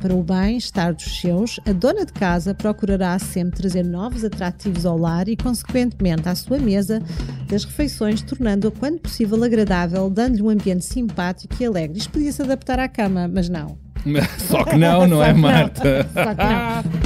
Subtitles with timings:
[0.00, 4.96] Para o bem-estar dos seus, a dona de casa procurará sempre trazer novos atrativos ao
[4.96, 7.02] lar e, consequentemente, à sua mesa
[7.48, 11.98] das refeições, tornando-a, quando possível, agradável, dando-lhe um ambiente simpático e alegre.
[11.98, 13.78] Isto podia se adaptar à cama, mas não.
[14.38, 16.06] Só que não, não é, Marta?
[16.12, 17.05] Só que não.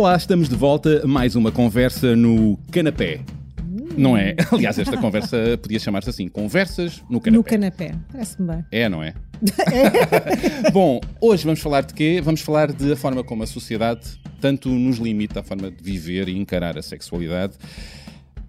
[0.00, 3.20] Olá, estamos de volta a mais uma conversa no canapé.
[3.98, 4.34] Não é?
[4.50, 7.36] Aliás, esta conversa podia chamar-se assim: Conversas no canapé.
[7.36, 7.94] No canapé.
[8.10, 8.64] Parece-me bem.
[8.72, 9.12] É, não é?
[10.72, 12.18] Bom, hoje vamos falar de quê?
[12.24, 16.38] Vamos falar da forma como a sociedade tanto nos limita a forma de viver e
[16.38, 17.52] encarar a sexualidade.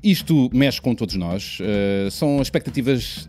[0.02, 1.58] Isto mexe com todos nós.
[1.60, 3.28] eh, são expectativas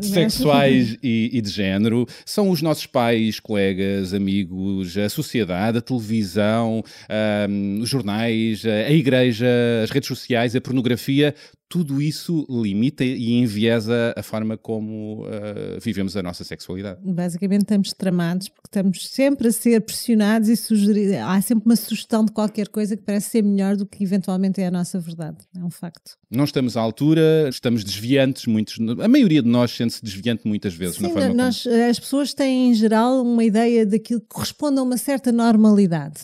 [0.00, 2.06] sexuais e, e de género.
[2.24, 9.46] São os nossos pais, colegas, amigos, a sociedade, a televisão, ahm, os jornais, a igreja,
[9.82, 11.34] as redes sociais, a pornografia.
[11.68, 17.00] Tudo isso limita e enviesa a forma como ah, vivemos a nossa sexualidade.
[17.02, 21.16] Basicamente estamos tramados porque estamos sempre a ser pressionados e sugerir.
[21.16, 24.66] Há sempre uma sugestão de qualquer coisa que parece ser melhor do que eventualmente é
[24.66, 25.38] a nossa verdade.
[25.56, 26.16] É um facto.
[26.30, 30.96] Não estamos à altura, estamos desviantes, muitos, a maioria de nós sente-se desviante muitas vezes
[30.96, 35.32] Sim, nós, as pessoas têm em geral uma ideia daquilo que corresponde a uma certa
[35.32, 36.20] normalidade.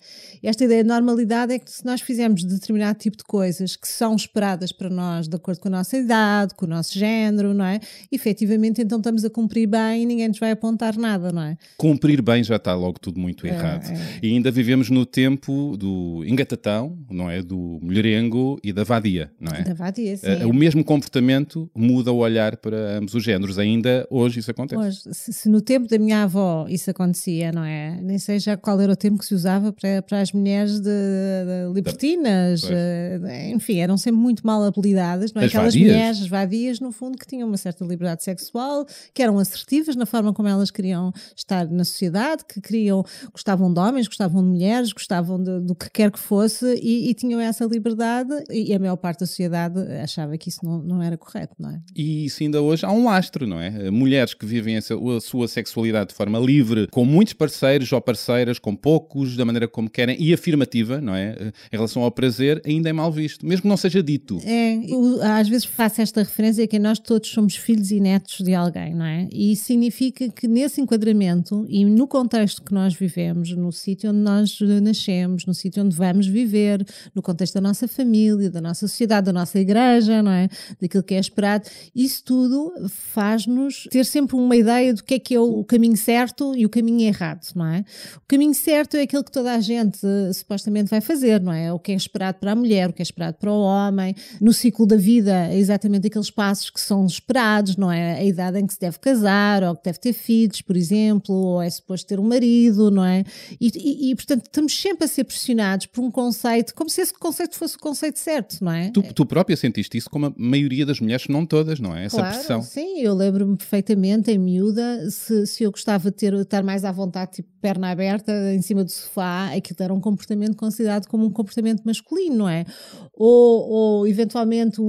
[0.46, 4.14] Esta ideia de normalidade é que se nós fizermos determinado tipo de coisas que são
[4.14, 7.80] esperadas para nós de acordo com a nossa idade, com o nosso género, não é?
[8.12, 11.56] Efetivamente, então estamos a cumprir bem e ninguém nos vai apontar nada, não é?
[11.76, 13.84] cumprir bem já está logo tudo muito errado.
[13.90, 14.18] é.
[14.22, 17.42] E ainda vivemos no tempo do engatatão, não é?
[17.42, 19.62] Do mulherengo e da vadia, não é?
[19.62, 20.26] Da vadia, sim.
[20.26, 23.58] Eh, O mesmo comportamento muda o olhar para ambos os géneros.
[23.58, 24.80] Ainda hoje isso acontece.
[24.82, 27.98] Hoje, se, se no tempo da minha avó isso acontecia, não é?
[28.02, 30.88] Nem sei já qual era o tempo que se usava para, para as mulheres de,
[30.90, 32.72] de libertinas, Pois.
[32.72, 35.44] eh, enfim, eram sempre muito mal apelidadas, não é?
[35.46, 35.92] As Aquelas vadias.
[35.92, 40.06] mulheres, as vadias, no fundo, que tinham uma certa liberdade sexual, que eram assertivas na
[40.06, 44.92] forma como elas queriam estar na sociedade, que queriam, gostavam de homens, gostavam de mulheres,
[44.92, 48.96] gostavam de- do que quer que fosse e, e tinham essa liberdade e a maior
[48.96, 51.80] parte da sociedade achava que isso não, não era correto, não é?
[51.94, 53.90] E isso ainda hoje há um lastro, não é?
[53.90, 54.82] Mulheres que vivem a
[55.20, 59.88] sua sexualidade de forma livre, com muitos parceiros ou parceiras, com poucos, da maneira como
[59.88, 61.52] querem, e afirmativa, não é?
[61.72, 64.38] Em relação ao prazer, ainda é mal visto, mesmo que não seja dito.
[64.44, 68.54] É, eu, às vezes faço esta referência que nós todos somos filhos e netos de
[68.54, 69.28] alguém, não é?
[69.32, 74.58] E significa que nesse enquadramento e no contexto que nós vivemos, no sítio onde nós
[74.60, 79.26] eh, nascemos, no sítio onde vamos viver, no contexto da nossa família, da nossa sociedade,
[79.26, 80.48] da nossa igreja, não é?
[80.80, 85.34] Daquilo que é esperado, isso tudo faz-nos ter sempre uma ideia do que é que
[85.34, 87.84] é o caminho certo e o caminho errado, não é?
[88.16, 91.72] O caminho certo é aquilo que toda a gente eh, supostamente vai fazer, não é?
[91.72, 94.14] O que é esperado para a mulher, o que é esperado para o homem.
[94.40, 98.14] No ciclo da vida, é exatamente aqueles passos que são esperados, não é?
[98.18, 101.62] A idade em que se deve casar, ou que deve ter filhos, por exemplo, ou
[101.62, 103.24] é suposto ter um marido, não é?
[103.60, 107.12] E, e- e, portanto, estamos sempre a ser pressionados por um conceito, como se esse
[107.14, 108.90] conceito fosse o conceito certo, não é?
[108.90, 112.04] Tu, tu própria sentiste isso como a maioria das mulheres, não todas, não é?
[112.06, 112.62] Essa Claro, pressão.
[112.62, 116.92] Sim, eu lembro-me perfeitamente, em miúda, se, se eu gostava de ter, estar mais à
[116.92, 121.30] vontade, tipo perna aberta, em cima do sofá, aquilo era um comportamento considerado como um
[121.30, 122.66] comportamento masculino, não é?
[123.14, 124.82] Ou, ou eventualmente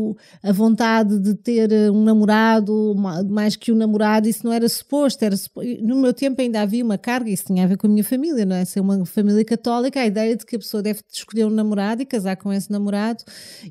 [0.44, 4.68] a vontade de ter eh, um namorado, ma- mais que um namorado, isso não era
[4.68, 5.24] suposto.
[5.24, 7.90] Era supo- No meu tempo ainda havia uma carga, isso tinha a ver com a
[7.90, 8.66] minha família, não é?
[8.66, 12.06] Ser uma família católica, a ideia de que a pessoa deve escolher um namorado e
[12.06, 13.24] casar com esse namorado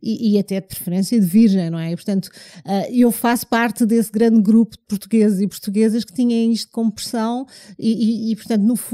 [0.03, 1.93] e, e até de preferência de virgem, não é?
[1.93, 2.31] E, portanto,
[2.65, 6.91] ah, eu faço parte desse grande grupo de portugueses e portuguesas que tinham isto como
[6.91, 7.45] pressão
[7.79, 8.94] e, e- e, portanto, no fundo,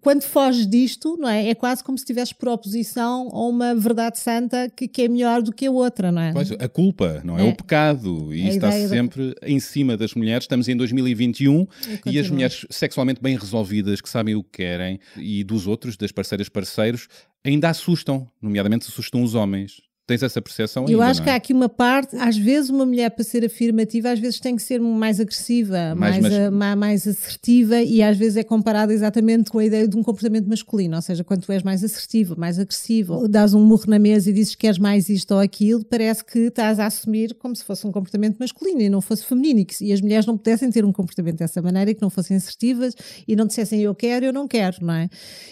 [0.00, 1.48] quando foges disto, não é?
[1.48, 5.42] É quase como se estivesse por oposição a uma verdade santa que, que é melhor
[5.42, 6.32] do que a outra, não é?
[6.32, 7.46] Pois, a culpa, não é?
[7.46, 7.50] É.
[7.50, 8.32] O pecado.
[8.34, 10.44] E A está ideia da- sempre em cima das mulheres.
[10.44, 12.30] Estamos em 2021 e, as continua.
[12.32, 17.08] mulheres sexualmente bem resolvidas, que sabem o que querem, e dos outros, das parceiras parceiros,
[17.44, 19.80] ainda assustam, nomeadamente assustam os homens.
[20.08, 21.34] Tens essa percepção ainda, Eu acho não que é?
[21.34, 24.62] há aqui uma parte, às vezes uma mulher para ser afirmativa, às vezes tem que
[24.62, 28.90] ser mais agressiva, Mais mais, mas- a- ma- mais assertiva e às vezes é comparada
[28.92, 32.34] exatamente com a ideia de um comportamento masculino, ou seja, quando tu és mais assertiva,
[32.38, 35.40] mais agressiva, ou dás um murro na mesa e dizes que queres mais isto ou
[35.40, 39.26] aquilo, parece que estás a assumir como se fosse um comportamento masculino e não fosse
[39.26, 42.00] feminino e, que, e as mulheres não pudessem ter um comportamento dessa maneira e que
[42.00, 42.94] não fossem assertivas
[43.28, 45.10] e não dissessem eu quero, eu não quero, não é?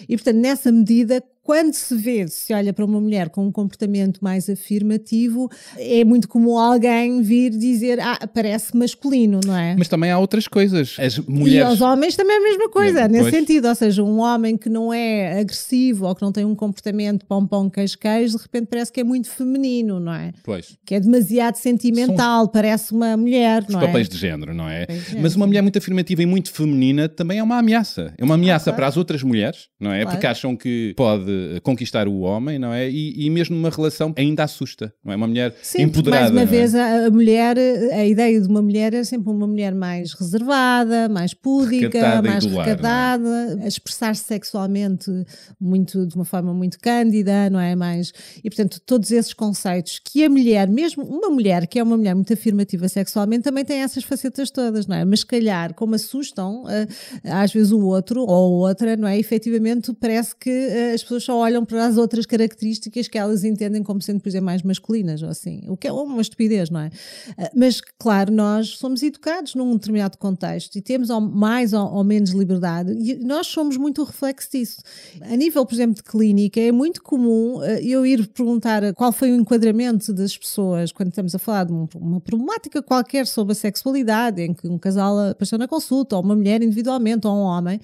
[0.09, 4.19] E portanto, nessa medida, quando se vê, se olha para uma mulher com um comportamento
[4.21, 9.73] mais afirmativo, é muito comum alguém vir dizer, ah, parece masculino, não é?
[9.77, 10.97] Mas também há outras coisas.
[10.99, 11.69] As E mulheres.
[11.69, 13.11] aos homens também é a mesma coisa, Pois.
[13.13, 13.69] nesse sentido.
[13.69, 17.69] Ou seja, um homem que não é agressivo ou que não tem um comportamento pão-pão
[17.69, 20.33] queijo-queijo, de repente parece que é muito feminino, não é?
[20.43, 20.77] Pois.
[20.85, 24.11] Que é demasiado sentimental, parece uma mulher, Os não papéis é?
[24.11, 24.81] de género, não é?
[24.81, 25.21] Papéis género.
[25.21, 28.13] Mas uma mulher muito afirmativa e muito feminina também é uma ameaça.
[28.17, 28.75] É uma ameaça claro.
[28.75, 30.01] para as outras mulheres, não é?
[30.01, 30.17] Claro.
[30.17, 32.89] Porque acham que pode eh, conquistar o homem, não é?
[32.89, 35.15] E, e mesmo numa relação ainda assusta, não é?
[35.15, 36.23] Uma mulher Sim, empoderada.
[36.23, 36.45] mais uma é?
[36.45, 41.09] vez, a, a mulher, a ideia de uma mulher é sempre uma mulher mais reservada,
[41.09, 43.63] mais púdica, Recatada mais do lar, não é?
[43.63, 45.11] a expressar-se sexualmente
[45.59, 47.75] muito, de uma forma muito cândida, não é?
[47.75, 48.11] Mais,
[48.43, 52.15] e portanto, todos esses conceitos que a mulher, mesmo uma mulher que é uma mulher
[52.15, 55.05] muito afirmativa sexualmente, também tem essas facetas todas, não é?
[55.05, 56.87] Mas se calhar, como assustam eh,
[57.23, 59.17] às vezes o outro ou outra, não é?
[59.17, 63.83] Efetivamente, parece que eh, as pessoas só olham para as outras características que elas entendem
[63.83, 66.89] como sendo, por exemplo, mais masculinas ou assim, o que é uma estupidez, não é?
[67.37, 72.93] Eh, Mas, claro, nós somos educados num determinado contexto e temos mais ou, menos liberdade
[72.93, 74.77] e nós somos muito o reflexo disso.
[75.21, 79.31] A nível, por exemplo, de clínica, é muito comum eh, eu ir perguntar qual foi
[79.31, 83.55] o enquadramento das pessoas quando estamos a falar de um- uma problemática qualquer sobre a
[83.55, 87.79] sexualidade, em que um casal apareceu na consulta, ou uma mulher individualmente, ou um homem.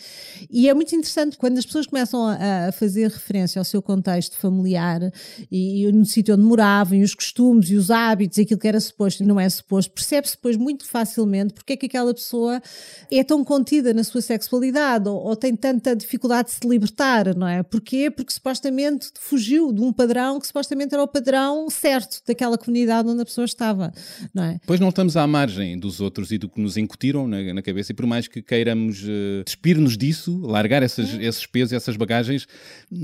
[0.49, 5.11] E é muito interessante quando as pessoas começam a fazer referência ao seu contexto familiar
[5.51, 8.79] e, e no sítio onde moravam, e os costumes e os hábitos, aquilo que era
[8.79, 12.61] suposto e não é suposto, percebe-se depois muito facilmente porque é que aquela pessoa
[13.11, 17.47] é tão contida na sua sexualidade ou, ou tem tanta dificuldade de se libertar, não
[17.47, 17.63] é?
[17.63, 18.09] Porquê?
[18.11, 23.21] Porque supostamente fugiu de um padrão que supostamente era o padrão certo daquela comunidade onde
[23.21, 23.91] a pessoa estava,
[24.33, 24.59] não é?
[24.65, 27.91] Pois não estamos à margem dos outros e do que nos incutiram na, na cabeça,
[27.91, 32.47] e por mais que queiramos eh, despir-nos disso, largar essas- esses pesos, essas bagagens,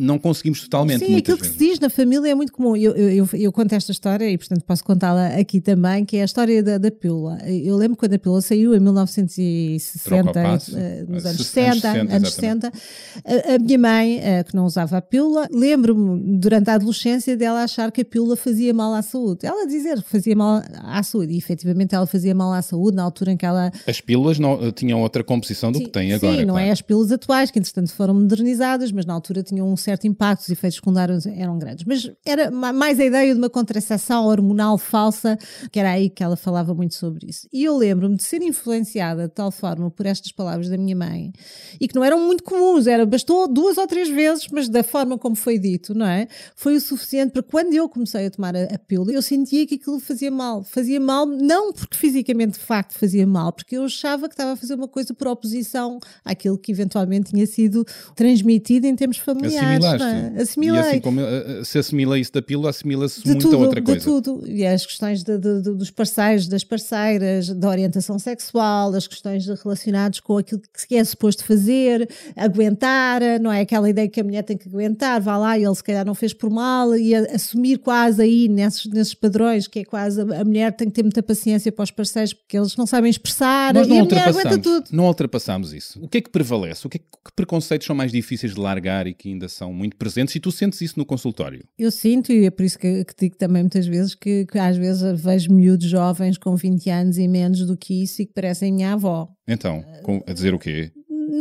[0.10, 1.06] não conseguimos totalmente.
[1.06, 1.74] Sim, aquilo que se vezes.
[1.74, 2.76] diz na família é muito comum.
[2.76, 6.26] Eu, eu, eu, conto esta história e, portanto, posso contá-la aqui também, que é a
[6.26, 7.38] história da, da pílula.
[7.46, 10.78] Eu lembro quando a pílula saiu em 1960, Troca ao passo.
[10.78, 14.66] eh, nos anos anos 60, 60, anos 60, a, a minha mãe, eh, que não
[14.66, 19.02] usava a pílula, lembro-me durante a adolescência dela achar que a pílula fazia mal à
[19.02, 19.46] saúde.
[19.46, 23.04] Ela dizer que fazia mal à saúde, e efetivamente ela fazia mal à saúde na
[23.04, 26.38] altura em que ela As pílulas não, eh, tinham outra composição do que têm agora.
[26.38, 26.68] Sim, não claro.
[26.68, 30.42] é as pílulas atuais, que entretanto foram modernizadas, mas na altura tinham um certo impacto,
[30.44, 31.86] os efeitos secundários eram grandes.
[31.86, 35.38] Mas era ma- mais a ideia de uma contracepção hormonal falsa,
[35.72, 37.48] que era aí que ela falava muito sobre isso.
[37.52, 41.32] E eu lembro-me de ser influenciada de tal forma por estas palavras da minha mãe,
[41.80, 45.18] e que não eram muito comuns, era, bastou duas ou três vezes, mas da forma
[45.18, 46.28] como foi dito, não é?
[46.56, 49.76] Foi o suficiente para quando eu comecei a tomar a, a pílula, eu sentia que
[49.76, 50.64] aquilo fazia mal.
[50.64, 54.56] Fazia mal, não porque fisicamente de facto fazia mal, porque eu achava que estava a
[54.56, 57.86] fazer uma coisa por oposição àquilo que eventualmente tinha sido
[58.16, 59.80] transmitido em termos familiares.
[59.94, 59.96] É?
[59.96, 60.42] Assimilaste.
[60.42, 60.82] Assimilei.
[60.82, 63.82] E assim como eh, eh, se assimila isso da pílula, assimila-se De muita tudo, outra
[63.82, 64.00] coisa.
[64.00, 64.44] de tudo.
[64.48, 69.46] E as questões de- de- de- dos parceiros, das parceiras, da orientação sexual, as questões
[69.48, 73.62] relacionadas com aquilo que é suposto fazer, aguentar, não é?
[73.62, 76.16] Aquela ideia que a mulher tem que aguentar, vá lá, e ele se calhar não
[76.16, 80.42] fez por mal, e a- assumir quase aí nesses, nesses padrões, que é quase a,
[80.42, 83.74] a mulher tem que ter muita paciência para os parceiros, porque eles não sabem expressar,
[83.74, 84.96] Nós não e a mulher aguenta ultrapassamos, tudo.
[84.98, 86.00] não ultrapassamos isso.
[86.04, 86.86] O que é que prevalece?
[86.86, 89.72] O que, é que, que preconceitos são mais difíceis de largar e que ainda são
[89.80, 90.36] muito presentes?
[90.36, 91.64] E tu sentes isso no consultório?
[91.78, 94.76] Eu sinto, e é por isso que, que digo também muitas vezes que, que às
[94.78, 98.72] vezes vejo miúdos jovens com 20 anos e menos do que isso e que parecem
[98.74, 99.30] minha avó.
[99.48, 100.92] Então, com- a dizer o quê?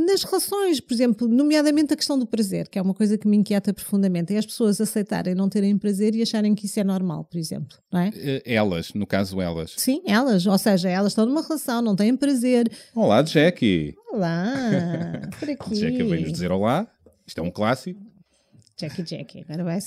[0.07, 3.37] Nas relações, por exemplo, nomeadamente a questão do prazer, que é uma coisa que me
[3.39, 7.25] inquieta profundamente, é as pessoas aceitarem não terem prazer e acharem que isso é normal,
[7.25, 8.11] por exemplo, não é?
[8.15, 9.73] Eh, Elas, no caso elas.
[9.79, 12.71] Sim, elas, ou seja, elas estão numa relação, não têm prazer.
[12.95, 13.95] Olá, Jackie.
[14.13, 14.53] Olá,
[15.41, 15.75] por aqui.
[15.75, 16.87] Jackie veio-nos dizer olá.
[17.27, 18.01] Isto é um clássico.
[18.81, 19.79] Jackie, Jackie, agora vai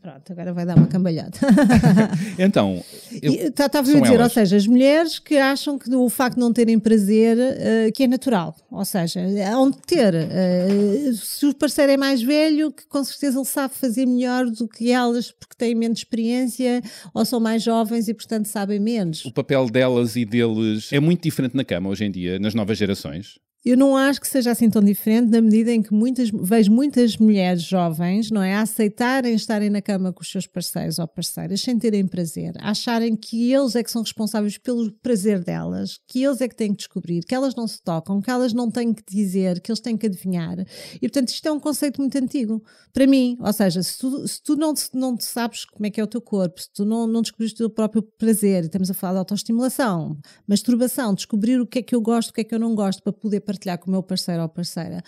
[0.00, 1.38] pronto, agora vai dar uma cambalhota.
[2.38, 2.82] Então,
[3.12, 4.28] Estava a são dizer, elas.
[4.28, 8.04] ou seja, as mulheres que acham que o facto de não terem prazer eh, que
[8.04, 9.20] é natural, ou seja,
[9.52, 10.14] hão de ter.
[10.14, 14.66] eh, se o parceiro é mais velho, que com certeza ele sabe fazer melhor do
[14.66, 16.80] que elas porque têm menos experiência
[17.12, 19.24] ou são mais jovens e portanto sabem menos.
[19.26, 22.78] o papel delas e deles é muito diferente na cama hoje em dia, nas novas
[22.78, 23.38] gerações.
[23.62, 27.18] Eu não acho que seja assim tão diferente na medida em que muitas, vejo muitas
[27.18, 31.60] mulheres jovens, não é, a aceitarem estarem na cama com os seus parceiros ou parceiras
[31.60, 36.22] sem terem prazer, a acharem que eles é que são responsáveis pelo prazer delas, que
[36.22, 38.94] eles é que têm que descobrir, que elas não se tocam, que elas não têm
[38.94, 40.56] que dizer, que eles têm que adivinhar.
[40.94, 42.62] E portanto isto é um conceito muito antigo
[42.94, 43.36] para mim.
[43.40, 46.06] Ou seja, se tu, se tu não, não te sabes como é que é o
[46.06, 49.18] teu corpo, se tu não, não descobriste o teu próprio prazer, estamos a falar de
[49.18, 50.16] autoestimulação,
[50.48, 53.02] masturbação, descobrir o que é que eu gosto, o que é que eu não gosto
[53.02, 55.02] para poder partilhar com o meu parceiro ou parceira,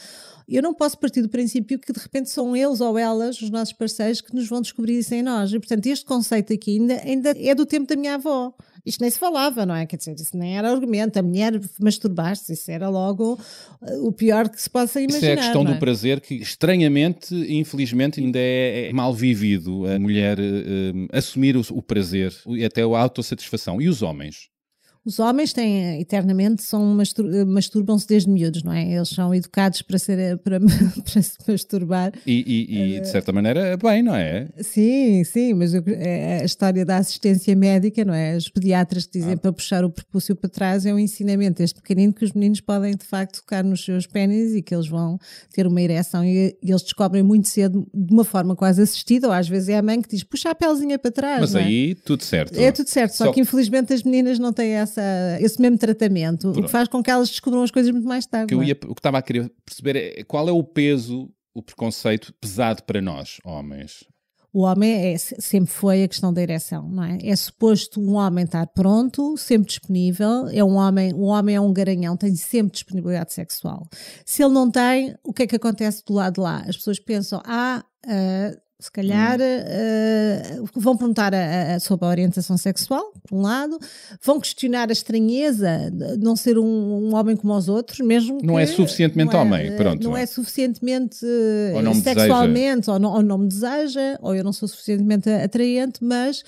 [0.49, 3.73] eu não posso partir do princípio que de repente são eles ou elas, os nossos
[3.73, 5.53] parceiros, que nos vão descobrir isso em nós.
[5.53, 8.53] E, portanto, este conceito aqui ainda, ainda é do tempo da minha avó.
[8.85, 9.87] Isto nem se falava, não é?
[9.87, 11.17] Quer dizer, isso nem era argumento.
[11.17, 13.35] A mulher masturbar-se, isso era logo
[13.81, 15.19] uh, o pior que se possa imaginar.
[15.19, 19.87] Isso é a questão não do prazer que, estranhamente, infelizmente, ainda é, é mal vivido.
[19.87, 23.81] A mulher uh, assumir o, o prazer e até a autossatisfação.
[23.81, 24.52] E os homens?
[25.05, 26.97] Os homens têm, eternamente, são
[27.47, 28.89] masturbam-se desde miúdos, não é?
[28.89, 30.61] Eles são educados para, ser, para,
[31.13, 32.13] para se masturbar.
[32.25, 34.49] E, e, e, de certa maneira, bem, não é?
[34.61, 38.37] Sim, sim, mas eu, é, é a história da assistência médica, não é?
[38.37, 39.37] Os pediatras que dizem ah.
[39.37, 42.95] para puxar o prepúcio para trás é um ensinamento este pequenino que os meninos podem,
[42.95, 45.19] de facto, tocar nos seus pênis e que eles vão
[45.53, 49.33] ter uma ereção e, e, eles descobrem muito cedo, de uma forma quase assistida, ou
[49.33, 51.41] às vezes é a mãe que diz, puxa a pelzinha para trás.
[51.41, 51.65] Mas é?
[51.65, 52.57] aí, tudo certo.
[52.57, 55.79] É tudo certo, só, só que infelizmente as meninas não têm essa essa, esse mesmo
[55.79, 56.61] tratamento, Pronto.
[56.61, 58.49] o que faz com que elas descubram as coisas muito mais tarde.
[58.49, 58.67] Que eu é?
[58.67, 62.83] ia, o que estava a querer perceber é qual é o peso, o preconceito pesado
[62.85, 64.05] para nós, homens.
[64.55, 67.19] O homem é, sempre foi a questão da ereção, não é?
[67.23, 70.47] É suposto um homem estar pronto, sempre disponível.
[70.49, 73.89] É um homem, um homem é um garanhão, tem sempre disponibilidade sexual.
[74.27, 76.59] Se ele não tem, o que é que acontece do lado de lá?
[76.69, 80.65] As pessoas pensam, ah, uh, se calhar hum.
[80.65, 83.79] uh, vão perguntar a, a, sobre a orientação sexual, por um lado,
[84.21, 88.59] vão questionar a estranheza de não ser um, um homem como os outros, mesmo Não
[88.59, 90.03] é suficientemente não é, homem, pronto.
[90.03, 94.67] Não é suficientemente ou sexualmente, ou não, ou não me deseja, ou eu não sou
[94.67, 96.43] suficientemente atraente, mas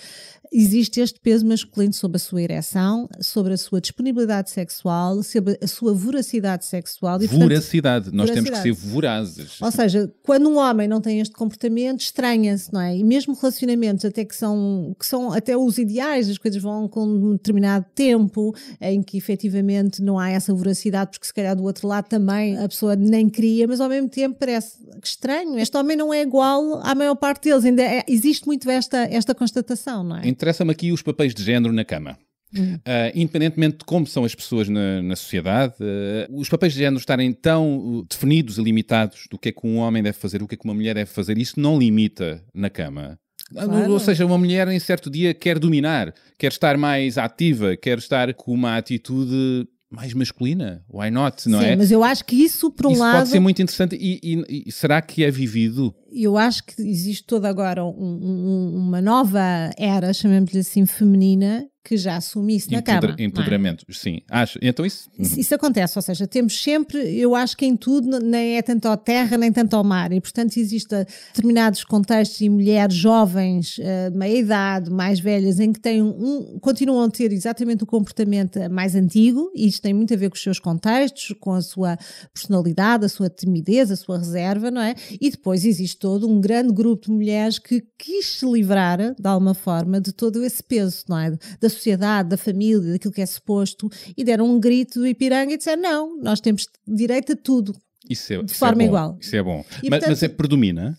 [0.54, 5.66] existe este peso masculino sobre a sua ereção, sobre a sua disponibilidade sexual, sobre a
[5.66, 7.20] sua voracidade sexual.
[7.20, 8.62] E, voracidade, portanto, nós voracidade.
[8.62, 9.60] temos que ser vorazes.
[9.60, 12.96] Ou seja, quando um homem não tem este comportamento, estranha-se, não é?
[12.96, 17.04] E mesmo relacionamentos até que são, que são até os ideais, as coisas vão com
[17.04, 21.88] um determinado tempo, em que efetivamente não há essa voracidade, porque se calhar do outro
[21.88, 25.58] lado também a pessoa nem queria, mas ao mesmo tempo parece estranho.
[25.58, 29.34] Este homem não é igual à maior parte deles, ainda é, existe muito esta, esta
[29.34, 30.28] constatação, não é?
[30.44, 32.18] Interessa-me aqui os papéis de género na cama.
[32.54, 36.98] Uh, independentemente de como são as pessoas na, na sociedade, uh, os papéis de género
[36.98, 40.46] estarem tão uh, definidos e limitados do que é que um homem deve fazer, o
[40.46, 43.18] que é que uma mulher deve fazer, isso não limita na cama.
[43.50, 43.90] Claro.
[43.90, 48.32] Ou seja, uma mulher em certo dia quer dominar, quer estar mais ativa, quer estar
[48.34, 50.84] com uma atitude mais masculina.
[50.92, 51.48] Why not?
[51.48, 51.76] Não Sim, é?
[51.76, 53.18] mas eu acho que isso, por um isso lado.
[53.18, 53.96] pode ser muito interessante.
[53.96, 55.94] E, e, e, será que é vivido?
[56.12, 61.98] Eu acho que existe toda agora um, um, uma nova era, chamemos-lhe assim, feminina, que
[61.98, 63.14] já assume isso na cama.
[63.18, 63.22] É?
[63.22, 63.92] Empoderamento, é?
[63.92, 64.22] sim.
[64.30, 64.58] Acho.
[64.62, 65.10] Então isso...
[65.18, 65.38] isso...
[65.38, 65.54] isso.
[65.54, 69.36] acontece, ou seja, temos sempre, eu acho que em tudo, nem é tanto ao terra,
[69.36, 74.90] nem tanto ao mar, e portanto existem determinados contextos e mulheres jovens, uh, meia idade,
[74.90, 79.66] mais velhas, em que têm um, continuam a ter exatamente o comportamento mais antigo, e
[79.66, 81.98] isto tem muito a ver com os seus contextos, com a sua
[82.32, 84.94] personalidade, a sua timidez, a sua reserva, não é?
[85.20, 89.52] E depois existe todo um grande grupo de mulheres que quis se livrar, de alguma
[89.52, 91.36] forma, de todo esse peso, não é?
[91.60, 95.58] Da sociedade, da família, daquilo que é suposto, e deram um grito do Ipiranga e
[95.58, 97.74] disseram: não, nós temos direito a tudo.
[98.08, 99.16] Isso é, de isso forma é igual.
[99.20, 99.64] Isso é bom.
[99.68, 100.98] Mas, portanto, mas é predomina?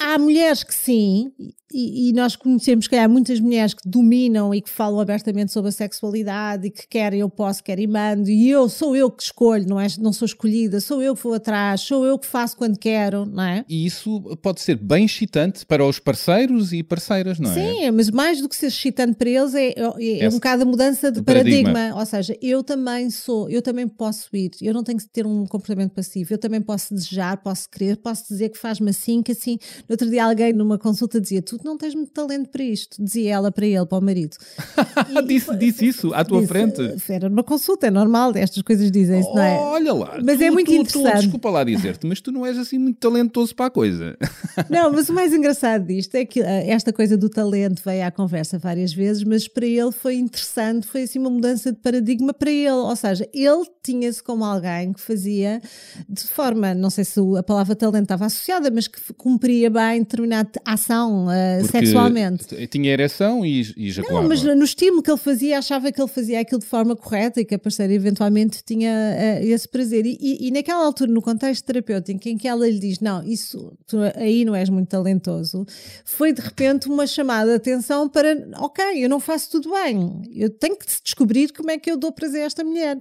[0.00, 1.30] Há mulheres que sim,
[1.72, 5.68] e, e, nós conhecemos que há muitas mulheres que dominam e que falam abertamente sobre
[5.68, 9.68] a sexualidade e que querem eu posso, querem mando, e eu sou eu que escolho,
[9.68, 12.76] não, é, não sou escolhida, sou eu que vou atrás, sou eu que faço quando
[12.76, 13.64] quero, não é?
[13.68, 17.54] E isso pode ser bem excitante para os parceiros e parceiras, não é?
[17.54, 20.66] Sim, mas mais do que ser excitante para eles é, é, é um bocado a
[20.66, 21.72] mudança de paradigma.
[21.72, 22.00] paradigma.
[22.00, 25.46] Ou seja, eu também sou, eu também posso ir, eu não tenho que ter um
[25.46, 29.56] comportamento passivo, eu também posso desejar, posso querer, posso dizer que faz-me assim, que assim.
[29.90, 33.32] No outro dia alguém numa consulta dizia, tu não tens muito talento para isto, dizia
[33.32, 34.36] ela para ele, para o marido.
[35.10, 36.80] E, disse, disse isso à tua disse, frente?
[37.08, 39.58] Era numa consulta, é normal, estas coisas dizem-se, oh, não é?
[39.58, 41.14] Olha lá, mas tu, é muito tu, interessante.
[41.14, 44.16] Tu, desculpa lá dizer-te, mas tu não és assim muito talentoso para a coisa.
[44.70, 48.10] Não, mas o mais engraçado disto é que eh, esta coisa do talento veio à
[48.10, 52.50] conversa várias vezes, mas para ele foi interessante, foi assim uma mudança de paradigma para
[52.50, 55.60] ele, ou seja, ele tinha-se como alguém que fazia
[56.08, 60.50] de forma, não sei se a palavra talento estava associada, mas que cumpria bem determinada
[60.64, 62.66] ação uh, sexualmente.
[62.68, 64.22] Tinha ereção e, e ejaculava.
[64.22, 67.40] Não, mas no estímulo que ele fazia, achava que ele fazia aquilo de forma correta
[67.40, 70.06] e que a parceira eventualmente tinha uh, esse prazer.
[70.06, 73.72] E, e, e, naquela altura, no contexto terapêutico, em que ela lhe diz: Não, isso
[73.86, 75.64] tu aí não és muito talentoso,
[76.04, 80.50] foi de repente uma chamada de atenção para: Ok, eu não faço tudo bem, eu
[80.50, 82.98] tenho que descobrir como é que eu dou prazer a esta mulher.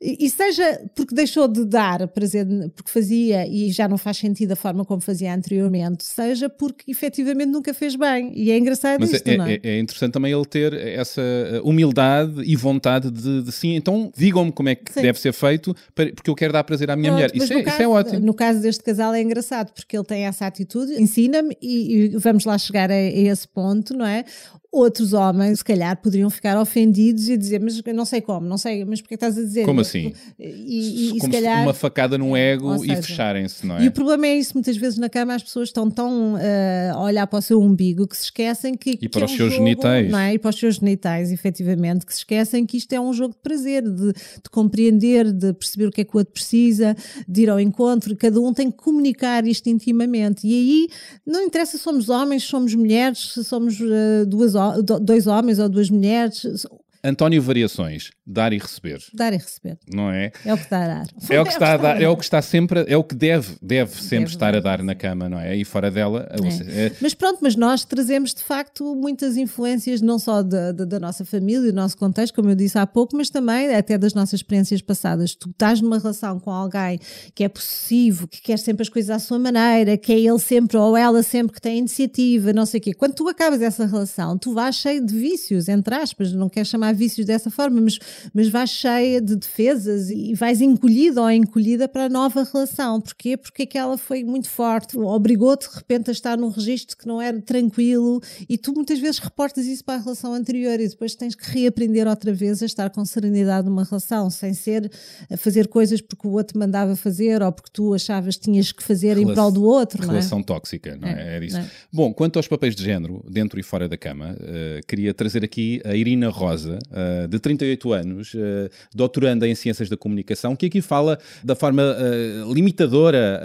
[0.00, 4.52] E, e seja porque deixou de dar prazer porque fazia e já não faz sentido
[4.52, 8.32] a forma como fazia anteriormente, seja porque efetivamente nunca fez bem.
[8.34, 9.54] E é engraçado Mas isto, é, não é?
[9.54, 14.10] é- é interessante também ele ter essa uh, humildade e vontade de, de sim, então
[14.16, 15.02] digam-me como é que Sim.
[15.02, 17.30] deve ser feito, porque eu quero dar prazer à minha Pronto, mulher.
[17.34, 18.20] mas Isso é, isso caso- é ótimo.
[18.20, 22.44] No caso deste casal é engraçado, porque ele tem essa atitude, ensina-me e, e vamos
[22.44, 24.24] lá chegar a, a esse ponto, não é?
[24.70, 28.84] Outros homens, se calhar, poderiam ficar ofendidos e dizer, mas não sei como, não sei,
[28.84, 29.64] mas porque estás a dizer?
[29.64, 30.12] Como assim?
[30.38, 31.62] E, e- e se Como calhar...
[31.62, 33.84] uma facada no ego Ou e seja, fecharem-se, não é?
[33.84, 37.00] E o problema é isso, muitas vezes na cama as pessoas estão tão eh, a
[37.00, 38.98] olhar para o seu umbigo que se esquecem que.
[38.98, 40.10] que para é os um seus jogo, genitais.
[40.12, 40.34] Não é?
[40.34, 43.40] E para os seus genitais, efetivamente, que se esquecem que isto é um jogo de
[43.40, 46.94] prazer, de, de compreender, de perceber o que é que o outro precisa,
[47.26, 50.46] de ir ao encontro, cada um tem que comunicar isto intimamente.
[50.46, 50.88] E aí
[51.24, 54.57] não interessa se somos homens, se somos mulheres, se somos eh, duas,
[55.00, 56.66] dois homens ou duas mulheres,
[57.02, 59.78] António Variações, dar e receber, dar e receber.
[59.92, 60.32] não é?
[60.44, 61.06] É o que está a dar.
[61.30, 63.56] É o que está a dar, é o que está sempre, é o que deve,
[63.62, 65.56] deve sempre Deve estar a dar, na cama, não é?
[65.56, 70.18] E fora dela, seja, é- Mas pronto, mas nós trazemos de facto muitas influências, não
[70.18, 73.30] só da, da, da nossa família, do nosso contexto, como eu disse há pouco, mas
[73.30, 75.34] também até das nossas experiências passadas.
[75.34, 76.98] Tu estás numa relação com alguém
[77.34, 80.76] que é possessivo, que quer sempre as coisas à sua maneira, que é ele sempre
[80.76, 82.92] ou ela sempre que tem iniciativa, não sei o quê.
[82.94, 86.87] Quando tu acabas essa relação, tu vais cheio de vícios, entre aspas, não quero chamar
[86.92, 87.98] vícios dessa forma, mas,
[88.32, 93.00] mas vais cheia de defesas e vais encolhido ou encolhida para a nova relação.
[93.00, 93.36] Porquê?
[93.36, 97.40] Porque aquela foi muito forte, obrigou-te de repente a estar num registro que não era
[97.40, 101.48] tranquilo e tu muitas vezes reportas isso para a relação anterior e depois tens que
[101.50, 104.90] reaprender outra vez a estar com serenidade numa relação, sem ser
[105.30, 108.82] a fazer coisas porque o outro mandava fazer ou porque tu achavas que tinhas que
[108.82, 110.16] fazer em Relação- prol do outro, não é?
[110.16, 111.12] relação tóxica, não é?
[111.12, 111.56] É, Era isso.
[111.58, 111.70] é?
[111.92, 115.80] Bom, quanto aos papéis de género, dentro e fora da cama, eh, queria trazer aqui
[115.84, 120.80] a Irina Rosa, eh, de 38 anos, eh, doutoranda em Ciências da Comunicação, que aqui
[120.80, 123.40] fala da forma eh, limitadora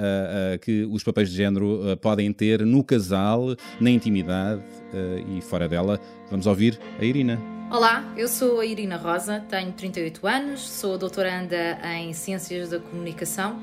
[0.61, 4.61] que os papéis de género podem ter no casal, na intimidade
[5.35, 5.99] e fora dela.
[6.29, 7.39] Vamos ouvir a Irina.
[7.71, 13.59] Olá, eu sou a Irina Rosa, tenho 38 anos, sou doutoranda em Ciências da Comunicação.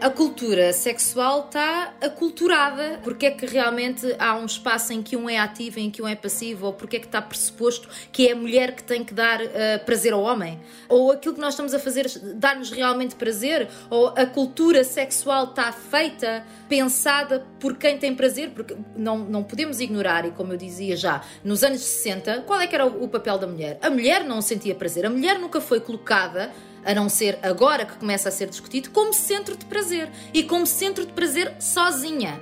[0.00, 2.98] A cultura sexual está aculturada.
[3.04, 6.00] Porque é que realmente há um espaço em que um é ativo e em que
[6.00, 6.66] um é passivo?
[6.66, 9.76] Ou porque é que está pressuposto que é a mulher que tem que dar eh,
[9.76, 10.58] prazer ao homem?
[10.88, 13.68] Ou aquilo que nós estamos a fazer dar-nos realmente prazer?
[13.90, 18.52] Ou a cultura sexual está feita, pensada por quem tem prazer?
[18.52, 22.66] Porque não, não podemos ignorar, e como eu dizia já, nos anos 60, qual é
[22.66, 23.78] que era o, o papel da mulher?
[23.82, 25.04] A mulher não sentia prazer.
[25.04, 26.50] A mulher nunca foi colocada
[26.84, 30.10] a não ser agora que começa a ser discutido, como centro de prazer.
[30.32, 32.40] E como centro de prazer sozinha.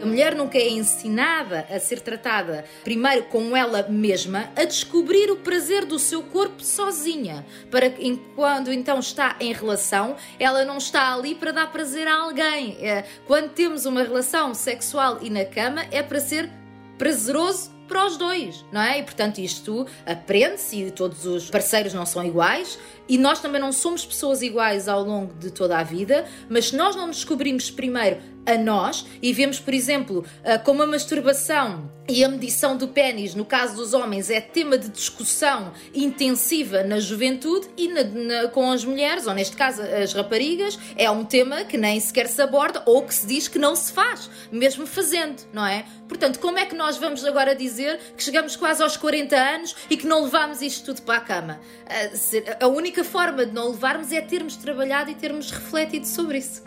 [0.00, 5.36] A mulher nunca é ensinada a ser tratada, primeiro com ela mesma, a descobrir o
[5.36, 7.46] prazer do seu corpo sozinha.
[7.70, 12.14] Para que, quando então está em relação, ela não está ali para dar prazer a
[12.14, 12.76] alguém.
[12.80, 16.50] É, quando temos uma relação sexual e na cama, é para ser
[16.98, 18.98] prazeroso para os dois, não é?
[18.98, 23.72] E portanto isto aprende-se e todos os parceiros não são iguais e nós também não
[23.72, 28.18] somos pessoas iguais ao longo de toda a vida, mas se nós não descobrimos primeiro
[28.44, 33.34] a nós e vemos, por exemplo, ah, como a masturbação e a medição do pênis,
[33.34, 38.70] no caso dos homens, é tema de discussão intensiva na juventude e na- na- com
[38.70, 42.80] as mulheres, ou neste caso as raparigas, é um tema que nem sequer se aborda
[42.86, 45.84] ou que se diz que não se faz, mesmo fazendo, não é?
[46.08, 49.96] Portanto, como é que nós vamos agora dizer que chegamos quase aos 40 anos e
[49.96, 51.60] que não levamos isto tudo para a cama?
[51.88, 56.62] Ah, A única forma de não levarmos é termos trabalhado e termos refletido sobre isso.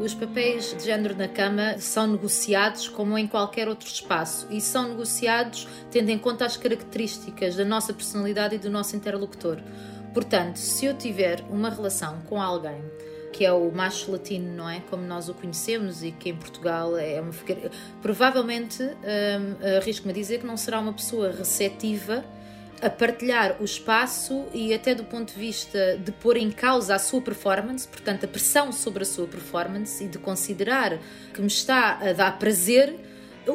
[0.00, 4.90] Os papéis de género na cama são negociados como em qualquer outro espaço e são
[4.90, 9.58] negociados tendo em conta as características da nossa personalidade e do nosso interlocutor.
[10.14, 12.80] Portanto, se eu tiver uma relação com alguém
[13.32, 14.80] que é o macho latino, não é?
[14.88, 17.30] Como nós o conhecemos e que em Portugal é uma.
[18.00, 22.24] Provavelmente, hum, arrisco-me a dizer que não será uma pessoa receptiva
[22.80, 26.98] a partilhar o espaço e até do ponto de vista de pôr em causa a
[26.98, 30.98] sua performance, portanto a pressão sobre a sua performance e de considerar
[31.32, 32.94] que me está a dar prazer,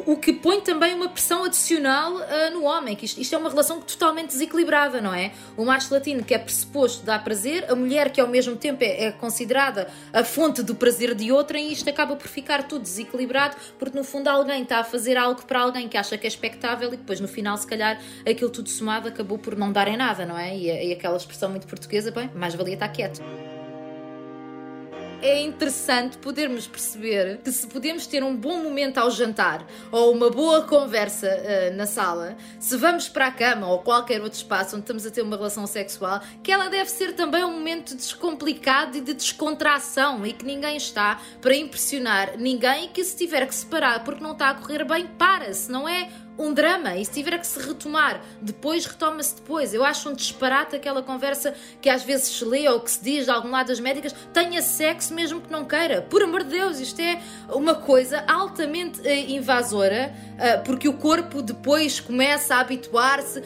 [0.06, 3.48] o que põe também uma pressão adicional ah, no homem, que isto, isto é uma
[3.48, 5.32] relação totalmente desequilibrada, não é?
[5.56, 9.04] O macho latino que é pressuposto dar prazer, a mulher que ao mesmo tempo é,
[9.04, 13.56] é considerada a fonte do prazer de outra e isto acaba por ficar tudo desequilibrado
[13.78, 16.92] porque no fundo alguém está a fazer algo para alguém que acha que é expectável
[16.92, 20.26] e depois no final se calhar aquilo tudo somado acabou por não dar em nada,
[20.26, 20.56] não é?
[20.56, 23.22] E, e aquela expressão muito portuguesa, bem, mais valia estar quieto.
[25.24, 30.28] É interessante podermos perceber que se podemos ter um bom momento ao jantar ou uma
[30.28, 34.82] boa conversa uh, na sala, se vamos para a cama ou qualquer outro espaço onde
[34.82, 39.00] estamos a ter uma relação sexual, que ela deve ser também um momento descomplicado e
[39.00, 44.04] de descontração e que ninguém está para impressionar ninguém e que se tiver que separar
[44.04, 47.46] porque não está a correr bem, para-se, não é um drama e se tiver que
[47.46, 49.72] se retomar depois, retoma-se depois.
[49.72, 53.24] Eu acho um disparate aquela conversa que às vezes se lê ou que se diz
[53.24, 56.02] de algum lado das médicas: tenha sexo mesmo que não queira.
[56.02, 57.20] Por amor de Deus, isto é
[57.50, 63.44] uma coisa altamente uh, invasora, uh, porque o corpo depois começa a habituar-se uh,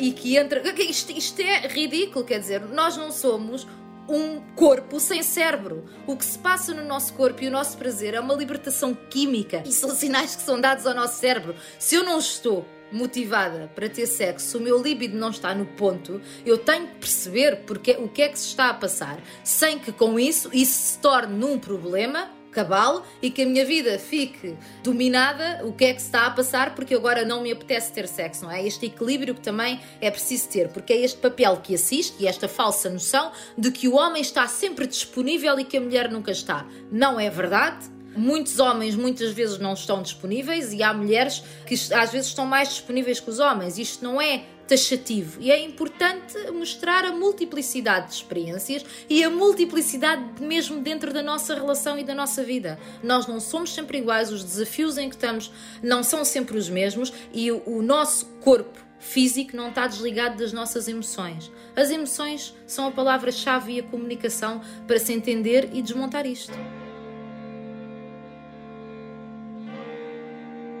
[0.00, 0.62] e que entra.
[0.82, 3.66] Isto, isto é ridículo, quer dizer, nós não somos
[4.12, 5.84] um corpo sem cérebro.
[6.06, 9.62] O que se passa no nosso corpo e o nosso prazer é uma libertação química
[9.66, 11.54] e são sinais que são dados ao nosso cérebro.
[11.78, 15.64] Se eu não estou motivada para ter sexo, se o meu líbido não está no
[15.64, 19.78] ponto, eu tenho que perceber porque, o que é que se está a passar, sem
[19.78, 24.54] que com isso isso se torne num problema cabal e que a minha vida fique
[24.84, 28.06] dominada o que é que se está a passar porque agora não me apetece ter
[28.06, 28.64] sexo, não é?
[28.64, 32.46] Este equilíbrio que também é preciso ter, porque é este papel que assiste e esta
[32.46, 36.66] falsa noção de que o homem está sempre disponível e que a mulher nunca está.
[36.90, 37.90] Não é verdade.
[38.14, 42.68] Muitos homens muitas vezes não estão disponíveis e há mulheres que às vezes estão mais
[42.68, 43.78] disponíveis que os homens.
[43.78, 50.42] Isto não é taxativo e é importante mostrar a multiplicidade de experiências e a multiplicidade
[50.42, 52.78] mesmo dentro da nossa relação e da nossa vida.
[53.02, 57.12] Nós não somos sempre iguais, os desafios em que estamos não são sempre os mesmos
[57.34, 61.52] e o, nosso corpo físico não está desligado das nossas emoções.
[61.76, 66.54] As emoções são a palavra-chave e a comunicação para se entender e desmontar isto.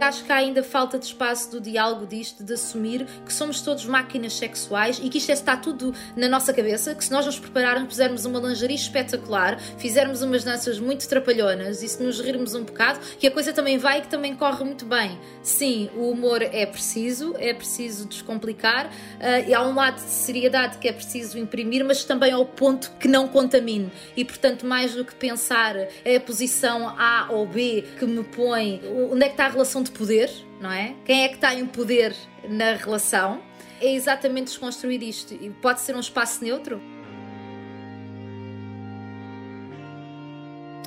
[0.02, 3.84] Acho que há ainda falta de espaço do diálogo disto, de assumir que somos todos
[3.86, 7.38] máquinas sexuais e que isto é, está tudo na nossa cabeça, que se nós nos
[7.38, 12.64] prepararmos, fizermos uma lingerie espetacular, fizermos umas danças muito trapalhonas e se nos rirmos um
[12.64, 15.16] bocado, que a coisa também vai e que também corre muito bem.
[15.40, 20.78] Sim, o humor é preciso, é preciso descomplicar, uh, e há um lado de seriedade
[20.78, 23.92] que é preciso imprimir, mas também ao ponto que não contamine.
[24.16, 28.82] E portanto, mais do que pensar é a posição A ou B que me põe,
[29.10, 30.94] onde é que está a relação de poder, não é?
[31.04, 32.14] Quem é que está em poder
[32.48, 33.40] na relação?
[33.80, 35.34] É exatamente desconstruir isto.
[35.34, 36.80] E pode ser um espaço neutro?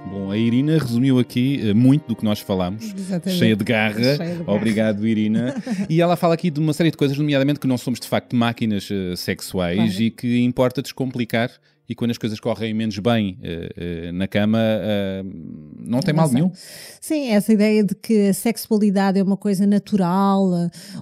[0.08, 3.40] Bom, a Irina resumiu aqui uh, muito do que nós falámos, Exatamente.
[3.40, 3.96] cheia de garra.
[4.02, 4.44] Cheia de garra.
[4.54, 5.56] Obrigado, Irina.
[5.90, 8.36] e ela fala aqui de uma série de coisas, nomeadamente que não somos de facto
[8.36, 10.02] máquinas uh, sexuais Claro.
[10.04, 11.50] e que importa descomplicar.
[11.88, 15.30] E quando as coisas correm menos bem uh, uh, na cama, uh,
[15.80, 16.36] não tem mal sei.
[16.36, 16.52] nenhum.
[17.00, 20.50] Sim, essa ideia de que a sexualidade é uma coisa natural,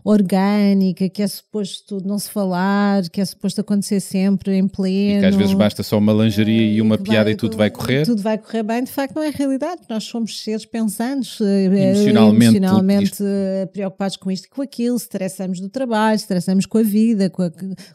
[0.03, 5.17] orgânica, que é suposto não se falar, que é suposto acontecer sempre em pleno.
[5.17, 7.69] E que às vezes basta só uma lingerie e uma piada vai- e tudo vai
[7.71, 8.05] correr.
[8.05, 9.81] Tudo vai correr bem, de facto não é realidade.
[9.89, 13.23] Nós somos seres pensantes, Emocionalmente, emocionalmente
[13.71, 17.51] preocupados com isto e com aquilo, estressamos do trabalho, estressamos com a vida, com, a-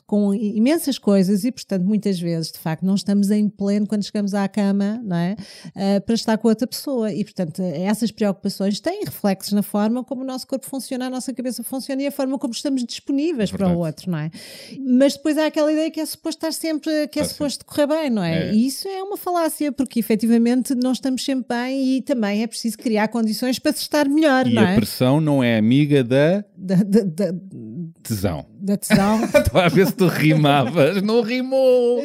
[0.06, 4.34] com imensas coisas e, portanto, muitas vezes, de facto, não estamos em pleno quando chegamos
[4.34, 5.36] à cama, não é?
[5.74, 7.12] Eh, para estar com outra pessoa.
[7.12, 11.32] E, portanto, essas preocupações têm reflexos na forma como o nosso corpo funciona, a nossa
[11.32, 14.30] cabeça funciona e a forma como estamos disponíveis para o outro, não é?
[14.86, 17.86] Mas depois há aquela ideia que é suposto estar sempre, que é Está suposto correr
[17.86, 18.48] bem, não é?
[18.48, 18.54] É.
[18.54, 22.78] E isso é uma falácia, porque efetivamente não estamos sempre bem e também é preciso
[22.78, 24.76] criar condições para se estar melhor, E não a é?
[24.76, 27.32] pressão não é amiga da Da, da, da,
[28.02, 28.46] tesão.
[28.60, 29.22] da tesão.
[29.24, 31.02] Estava a ver se tu rimavas.
[31.02, 32.04] Não rimou.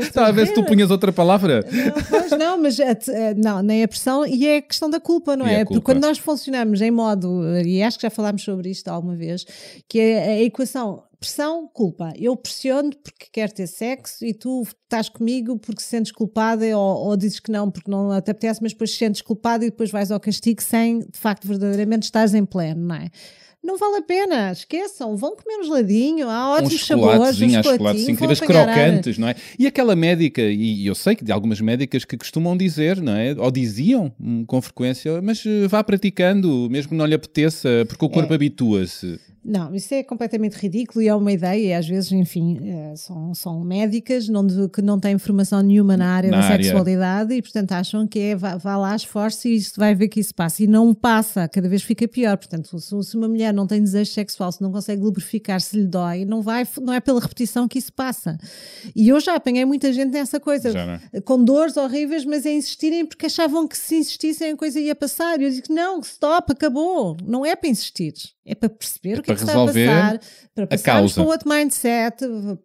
[0.00, 1.64] Estava a ver se tu punhas outra palavra.
[1.70, 5.00] Não, pois não, mas a eh, não, nem a pressão e é a questão da
[5.00, 5.64] culpa, não E é?
[5.64, 5.80] culpa.
[5.80, 9.44] Porque quando nós funcionamos em modo, e acho que já falámos sobre isto alguma vez,
[9.88, 12.12] que é a equação pressão, culpa.
[12.16, 17.06] Eu pressiono porque quero ter sexo e tu estás comigo porque se sentes culpada ou,
[17.06, 19.88] ou dizes que não porque não te apetece, mas depois te sentes culpada e depois
[19.90, 23.08] vais ao castigo sem de facto verdadeiramente estás em pleno, não é?
[23.62, 27.62] Não vale a pena, esqueçam, vão comer um geladinho, há ótimos uns sabores, uns há
[27.62, 29.36] chocolates incríveis, crocantes, não é?
[29.56, 33.36] E aquela médica, e eu sei que de algumas médicas que costumam dizer, não é?
[33.38, 38.04] Ou diziam hum, com frequência, mas eh, vá praticando, mesmo que não lhe apeteça, porque
[38.04, 38.34] o corpo É.
[38.34, 39.20] habitua-se.
[39.44, 43.34] Não, isso é completamente ridículo e é uma ideia, e às vezes, enfim, eh, são,
[43.34, 46.62] são médicas não que não têm formação nenhuma na área Na da área.
[46.62, 50.20] sexualidade e, portanto, acham que é vá, vá lá, esforce e isto vai ver que
[50.20, 50.62] isso passa.
[50.62, 52.36] E não passa, cada vez fica pior.
[52.36, 56.24] Portanto, se uma mulher não tem desejo sexual, se não consegue lubrificar, se lhe dói,
[56.24, 58.38] não, vai, não é pela repetição que isso passa.
[58.94, 60.70] E eu já apanhei muita gente nessa coisa,
[61.12, 61.20] é?
[61.20, 65.40] com dores horríveis, mas a insistirem porque achavam que se insistissem a coisa ia passar.
[65.40, 67.16] E eu digo, não, stop, acabou.
[67.24, 70.18] Não é para insistir, é para perceber o que para que se resolver está a
[70.18, 70.20] passar,
[70.54, 72.16] para passarmos para outro mindset,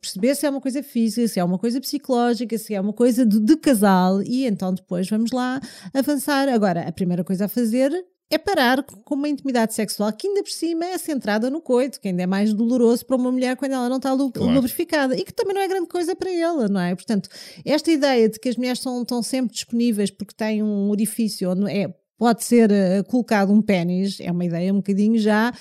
[0.02, 3.26] perceber se é uma coisa física, se é uma coisa psicológica, se é uma coisa
[3.26, 5.62] de, de casal e então depois vamos lá
[5.93, 6.50] avançar.
[6.50, 7.91] Agora, a primeira coisa a fazer
[8.30, 12.10] é parar com uma intimidade sexual que ainda por cima é centrada no coito, que
[12.10, 14.52] ainda é mais doloroso para uma mulher quando ela não está Claro.
[14.54, 16.94] lubrificada e que também não é grande coisa para ela, não é?
[16.94, 17.30] Portanto,
[17.63, 21.72] esta ideia de que as mulheres são, estão sempre disponíveis porque têm um orifício onde
[21.72, 25.53] é, pode ser eh, colocado um pênis, é uma ideia um bocadinho já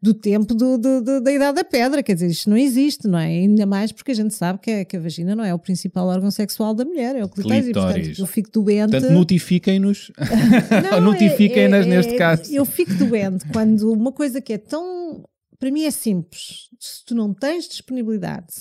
[0.00, 3.18] do tempo do- do- do- da idade da pedra, quer dizer, isto não existe, não
[3.18, 3.26] é?
[3.28, 6.06] Ainda mais porque a gente sabe que a, que a vagina não é o principal
[6.08, 8.90] órgão sexual da mulher, é o clitóris, e portanto eu fico doente.
[8.90, 10.12] Portanto, notifiquem-nos.
[11.02, 12.52] Notifiquem-nas é- neste é- caso.
[12.54, 15.24] Eu fico doente quando uma coisa que é tão.
[15.58, 16.68] Para mim é simples.
[16.80, 18.52] Se tu não tens disponibilidade,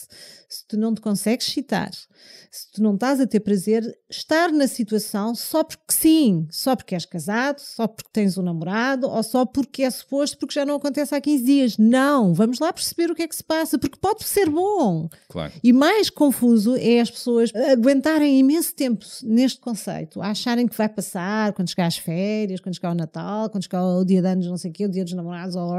[0.47, 1.89] se tu não te consegues excitar,
[2.49, 6.95] se tu não estás a ter prazer, estar na situação só porque sim, só porque
[6.95, 10.75] és casado, só porque tens um namorado ou só porque é suposto, porque já não
[10.75, 11.77] acontece há 15 dias.
[11.77, 15.09] Não, vamos lá perceber o que é que se passa, porque pode ser bom.
[15.29, 15.51] Claro.
[15.63, 21.53] E mais confuso é as pessoas aguentarem imenso tempo neste conceito, acharem que vai passar
[21.53, 24.57] quando chegar às férias, quando chegar o Natal, quando chegar o dia de anos, não
[24.57, 25.71] sei o quê, o dia dos namorados, ou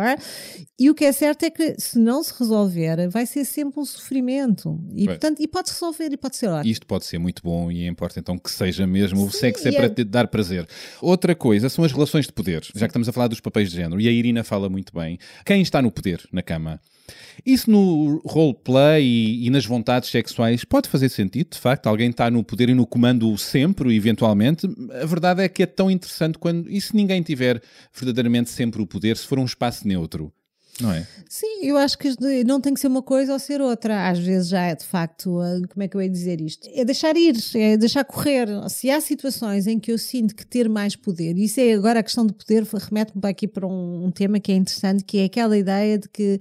[0.78, 3.85] e o que é certo é que se não se resolver, vai ser sempre um
[3.85, 4.81] sofrimento.
[4.94, 6.71] E, portanto, e pode resolver e pode ser ótimo.
[6.73, 9.25] Isto pode ser muito bom e importa então que seja mesmo.
[9.25, 10.66] O Sim, sexo é e para é- te dar prazer.
[11.01, 13.77] Outra coisa são as relações de poder, já que estamos a falar dos papéis de
[13.77, 15.18] género, e a Irina fala muito bem.
[15.45, 16.81] Quem está no poder na cama?
[17.45, 21.87] Isso no roleplay e, e nas vontades sexuais pode fazer sentido, de facto.
[21.87, 24.66] Alguém está no poder e no comando sempre, eventualmente.
[25.01, 26.71] A verdade é que é tão interessante quando.
[26.71, 27.61] E se ninguém tiver
[27.95, 30.33] verdadeiramente sempre o poder, se for um espaço neutro?
[30.83, 31.07] Não é?
[31.29, 32.14] Sim, eu acho que
[32.45, 34.11] não tem que ser uma coisa ou ser outra.
[34.11, 35.38] Às vezes já é de facto,
[35.71, 36.68] como é que eu ia dizer isto?
[36.75, 38.49] É deixar ir, é deixar correr.
[38.68, 42.03] Se há situações em que eu sinto que ter mais poder, isso é agora a
[42.03, 45.57] questão do poder, remete-me aqui para um, um tema que é interessante, que é aquela
[45.57, 46.38] ideia de que,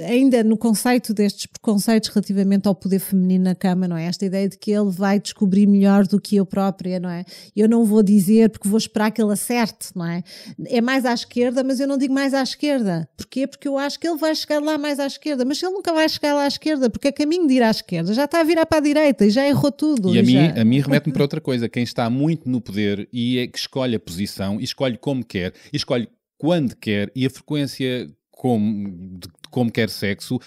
[0.00, 4.06] ainda no conceito destes preconceitos relativamente ao poder feminino na cama, não é?
[4.06, 7.24] Esta ideia de que ele vai descobrir melhor do que eu própria, não é?
[7.54, 10.24] Eu não vou dizer porque vou esperar que ele acerte, não é?
[10.66, 13.08] É mais à esquerda, mas eu não digo mais à esquerda.
[13.16, 13.46] Porquê?
[13.46, 16.08] Porque eu acho que ele vai chegar lá mais à esquerda, mas ele nunca vai
[16.08, 18.66] chegar lá à esquerda, porque é caminho de ir à esquerda, já está a virar
[18.66, 20.14] para a direita e já errou tudo.
[20.14, 21.68] E a mim, já- a mim remete-me para outra coisa.
[21.68, 25.52] Quem está muito no poder e é que escolhe a posição, e escolhe como quer,
[25.72, 30.38] e escolhe quando quer, e a frequência como, de como quer sexo,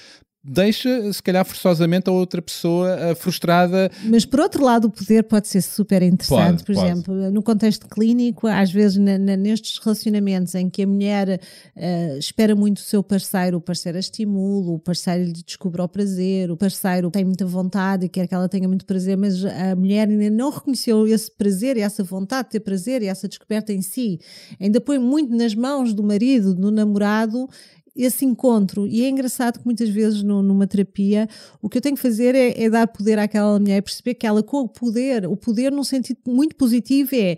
[0.48, 3.90] deixa, se calhar, forçosamente a outra pessoa ah, frustrada.
[4.04, 6.64] Mas por outro lado, o poder pode ser super interessante.
[6.64, 6.88] Pode, por pode.
[6.88, 11.40] exemplo, no contexto clínico, às vezes nestes relacionamentos em que a mulher
[11.76, 15.88] eh, espera muito o seu parceiro, o parceiro a estimula, o parceiro lhe descobre o
[15.88, 19.76] prazer, o parceiro tem muita vontade e quer que ela tenha muito prazer, mas a
[19.76, 23.74] mulher ainda não reconheceu esse prazer e essa vontade de ter prazer e essa descoberta
[23.74, 24.20] em si.
[24.60, 27.48] Ainda põe muito nas mãos do marido, do namorado,
[27.96, 28.86] esse encontro.
[28.88, 31.28] E é engraçado que muitas vezes no- numa terapia
[31.62, 34.28] o que eu tenho que fazer é, é dar poder àquela mulher e perceber que
[34.28, 37.38] ela com o poder, o poder num sentido muito positivo é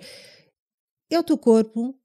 [1.10, 1.96] é o teu corpo,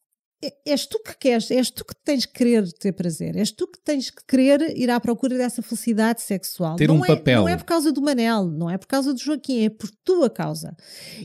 [0.66, 3.78] és tu que queres, és tu que tens que querer ter prazer, és tu que
[3.78, 6.76] tens que querer ir à procura dessa felicidade sexual.
[6.76, 7.42] Ter não um é, papel.
[7.42, 10.28] Não é por causa do Manel, não é por causa do Joaquim, é por tua
[10.28, 10.76] causa.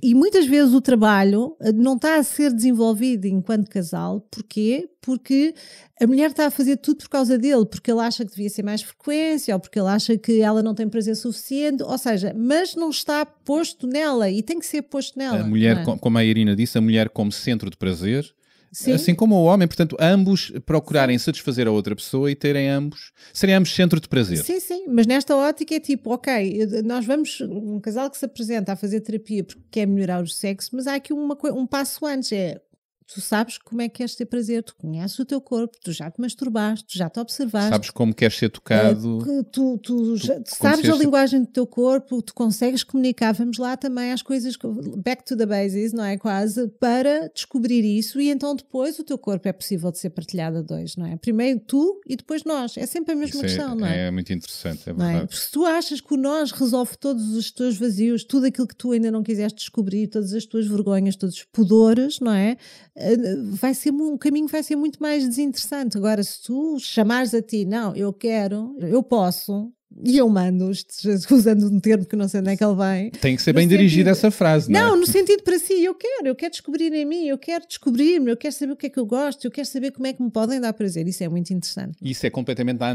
[0.04, 4.90] E muitas vezes o trabalho eh, não está a ser desenvolvido enquanto casal, porquê?
[5.02, 5.56] Porque
[6.00, 8.64] a mulher está a fazer tudo por causa dele, porque ele acha que devia ser
[8.64, 12.76] mais frequência, ou porque ele acha que ela não tem prazer suficiente, ou seja, mas
[12.76, 15.40] não está posto nela e tem que ser posto nela.
[15.40, 15.84] A mulher, é?
[15.84, 18.37] com- como a Irina disse, a mulher como centro de prazer.
[18.72, 18.94] Sim.
[18.94, 23.56] Assim como o homem, portanto, ambos procurarem satisfazer a outra pessoa e terem ambos, serem
[23.56, 24.38] ambos centro de prazer.
[24.44, 28.74] Sim, sim, mas nesta ótica é tipo, ok, nós vamos, um casal que se apresenta
[28.74, 32.32] a fazer terapia porque quer melhorar o sexo, mas há aqui uma, um passo antes,
[32.32, 32.62] é
[33.08, 36.12] tu sabes como é que queres ter prazer, tu conheces o teu corpo, tu já
[36.12, 37.70] te masturbaste, tu já te observaste.
[37.70, 39.20] Sabes como queres ser tocado.
[39.22, 43.34] eh, que tu, tu já- tu sabes a linguagem do teu corpo, tu consegues comunicar.
[43.34, 44.56] Vamos lá também às coisas,
[44.98, 46.18] back to the bases, não é?
[46.18, 50.58] Quase, para descobrir isso e então depois o teu corpo é possível de ser partilhado
[50.58, 51.16] a dois, não é?
[51.18, 52.76] Primeiro tu e depois nós.
[52.78, 54.08] É sempre a mesma Isso questão, é, não é?
[54.08, 54.94] é muito interessante, é é?
[54.94, 55.28] verdade.
[55.28, 58.76] Porque se tu achas que o nós resolve todos os teus vazios, tudo aquilo que
[58.76, 62.58] tu ainda não quiseste descobrir, todas as tuas vergonhas, todos os pudores, não é?
[62.98, 63.18] Eh,
[63.52, 65.98] Vai ser, o caminho vai ser muito mais desinteressante.
[65.98, 69.72] Agora, se tu chamares a ti, não, eu quero, eu posso,
[70.04, 70.70] e eu mando,
[71.32, 73.12] usando um termo que não sei onde é que ele vem.
[73.12, 75.00] Tem que ser bem dirigida essa frase, não, Não, é?
[75.00, 78.38] no sentido para si, eu quero, eu quero descobrir em mim, eu quero descobrir-me, eu
[78.38, 80.30] quero saber o que é que eu gosto, eu quero saber como é que me
[80.32, 81.08] podem dar prazer.
[81.08, 81.98] Isso é muito interessante.
[82.02, 82.92] Isso é completamente a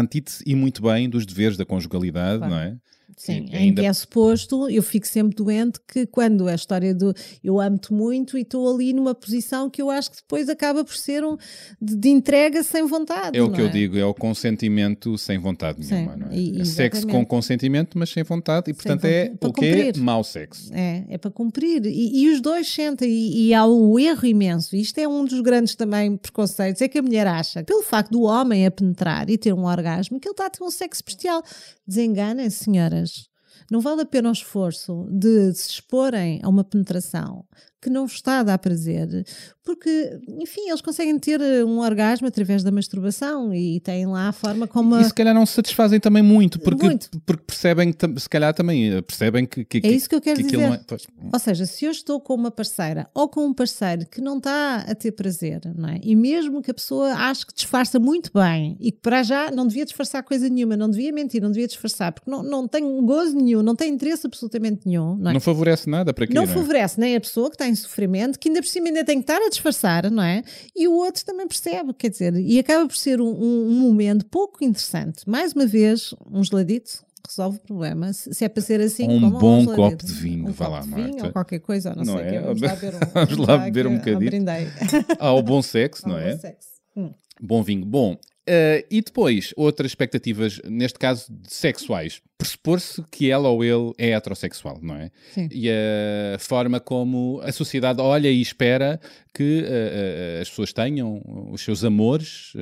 [0.00, 2.52] antítese e muito bem dos deveres da conjugalidade, Claro.
[2.54, 2.76] não é?
[3.16, 7.14] Sim, E em que é suposto, eu fico sempre doente que quando a história do
[7.42, 10.96] eu amo-te muito e estou ali numa posição que eu acho que depois acaba por
[10.96, 11.36] ser um
[11.80, 13.36] de, de entrega sem vontade.
[13.38, 16.36] É o que eu digo, é o consentimento sem vontade Sim, nenhuma, não é?
[16.36, 19.64] e- É sexo com consentimento, mas sem vontade, e portanto é vontade, para o que
[19.66, 20.72] é mau sexo.
[20.72, 21.84] É, é para cumprir.
[21.86, 24.76] E, e os dois sentem, e, e há o erro imenso.
[24.76, 28.22] Isto é um dos grandes também preconceitos: é que a mulher acha, pelo facto do
[28.22, 31.42] homem a penetrar e ter um orgasmo, que ele está a ter um sexo bestial.
[31.86, 33.28] Desenganem-se, senhoras.
[33.70, 37.46] Não vale a pena o esforço de se exporem a uma penetração
[37.80, 39.24] que não está a dar prazer,
[39.64, 44.32] porque, enfim, eles conseguem ter eh, um orgasmo através da masturbação e têm lá a
[44.32, 44.94] forma como.
[44.94, 47.08] a- E se calhar não se satisfazem também muito, porque, Muito.
[47.24, 50.40] porque percebem, que se calhar também eh, percebem que, que, É isso que eu quero
[50.40, 50.80] aquilo dizer.
[50.90, 51.30] é.
[51.32, 54.84] Ou seja, se eu estou com uma parceira ou com um parceiro que não está
[54.86, 56.00] a ter prazer, não é?
[56.02, 59.66] E mesmo que a pessoa ache que disfarça muito bem e que para já não
[59.66, 63.34] devia disfarçar coisa nenhuma, não devia mentir, não devia disfarçar, porque não, não tem gozo
[63.36, 65.34] nenhum, não tem interesse absolutamente nenhum, não é?
[65.34, 66.54] não favorece nada para quê, Não não é?
[66.54, 69.22] favorece nem a pessoa que está em sofrimento, que ainda por cima ainda tem que
[69.22, 70.42] estar a disfarçar, não é?
[70.76, 74.26] E o outro também percebe, quer dizer, e acaba por ser um, um- um momento
[74.26, 75.28] pouco interessante.
[75.28, 78.12] Mais uma vez, um geladito resolve o problema.
[78.12, 79.76] Se, é para ser assim, Um bom geladito.
[79.76, 81.26] copo de vinho, um vá copo lá, de vinho Marta.
[81.26, 82.40] ou qualquer coisa, ou não, Não sei é?
[82.42, 84.44] Vamos lá beber um, Vamos lá beber um bocadinho.
[85.18, 86.32] Ao bom sexo, não Ao é?
[86.34, 86.68] bom sexo.
[86.96, 87.10] Hum.
[87.40, 87.84] Bom vinho.
[87.86, 92.20] Bom, eh, e depois, outras expectativas, neste caso, sexuais.
[92.36, 95.10] Pressupor-se que ela ou ele é heterossexual, não é?
[95.32, 95.48] Sim.
[95.50, 99.00] E a forma como a sociedade olha e espera
[99.32, 102.52] que eh, as pessoas tenham os seus amores,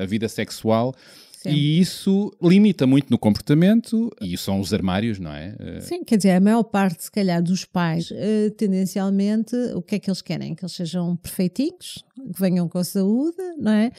[0.00, 0.94] a vida sexual.
[1.32, 1.50] Sim.
[1.50, 5.54] E isso limita muito no comportamento, e são os armários, não é?
[5.80, 8.12] Sim, quer dizer, a maior parte, se calhar, dos pais,
[8.56, 10.52] tendencialmente, o que é que eles querem?
[10.56, 13.90] Que eles sejam perfeitinhos, que venham com saúde, não é?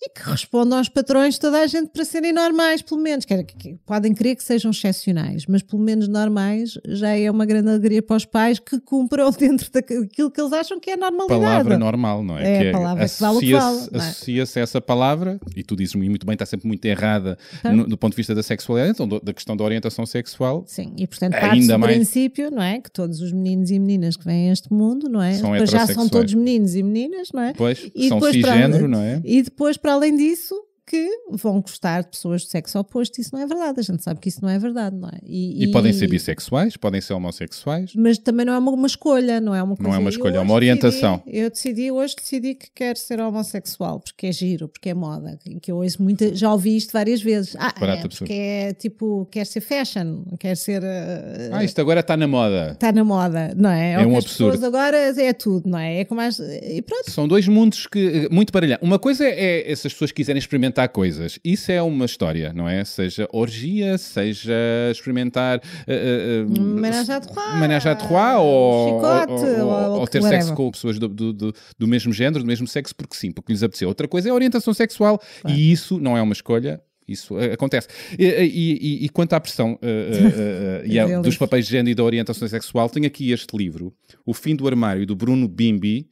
[0.00, 3.24] E que respondam aos patrões de toda a gente para serem normais, pelo menos.
[3.24, 7.68] Que- que- podem querer que sejam excepcionais, mas pelo menos normais já é uma grande
[7.68, 11.40] alegria para os pais que cumpram dentro daquilo que eles acham que é a normalidade.
[11.40, 12.66] palavra normal, não é?
[12.66, 14.08] É a palavra que vale o que associa-se- vale, é?
[14.08, 17.72] Associa-se a essa palavra, e tu dizes muito bem, está sempre muito errada Hã?
[17.72, 20.64] no- do ponto de vista da sexualidade, então do- da questão da orientação sexual.
[20.66, 22.80] Sim, e portanto Ainda parte do mais- princípio, não é?
[22.80, 25.34] Que todos os meninos e meninas que vêm a este mundo, não é?
[25.34, 27.52] São já são todos meninos e meninas, não é?
[27.54, 29.20] Pois, E são depois cisgênero, não é?
[29.24, 30.54] E depois, para além disso,
[30.88, 33.20] que vão gostar de pessoas do sexo oposto.
[33.20, 33.80] Isso não é verdade.
[33.80, 35.18] A gente sabe que isso não é verdade, não é?
[35.24, 37.92] E, podem ser bissexuais, podem ser homossexuais.
[37.94, 39.96] Mas também não é uma, uma escolha, não é uma coisa.
[39.96, 41.22] é uma escolha, é uma orientação.
[41.24, 45.38] decidi- eu decidi, hoje decidi que quero ser homossexual, porque é giro, porque é moda.
[45.60, 47.54] Que eu ouço muita, já ouvi isto várias vezes.
[47.58, 50.82] Ah, é, porque é tipo, quer ser fashion, quer ser.
[50.82, 50.86] uh,
[51.52, 52.72] Ah, isto agora está na moda.
[52.72, 53.94] Está na moda, não é?
[53.94, 54.64] É que um absurdo.
[54.64, 56.00] agora é tudo, não é?
[56.00, 57.10] É como as, e pronto.
[57.10, 58.78] São dois mundos que muito baralham.
[58.80, 61.38] Uma coisa é, é se as pessoas quiserem experimentar coisas.
[61.42, 62.84] Isso é uma história, não é?
[62.84, 64.52] Seja orgia, seja
[64.92, 70.06] experimentar uh, uh, Ménage à trois, ménage à trois ou, chicote, ou, ou- ou ou
[70.06, 70.42] ter whatever.
[70.42, 73.52] sexo com pessoas do, do, do- do mesmo género, do mesmo sexo, porque sim, porque
[73.52, 73.88] lhes apeteceu.
[73.88, 76.80] Outra coisa é a orientação sexual e isso não é uma escolha.
[77.08, 77.88] Isso uh, acontece.
[78.18, 81.70] E, e- e- e quanto à pressão uh, uh, e a- Dizer dos papéis de
[81.72, 83.94] género e da orientação sexual, tenho aqui este livro,
[84.26, 86.06] O Fim do Armário, do Bruno Bimbi.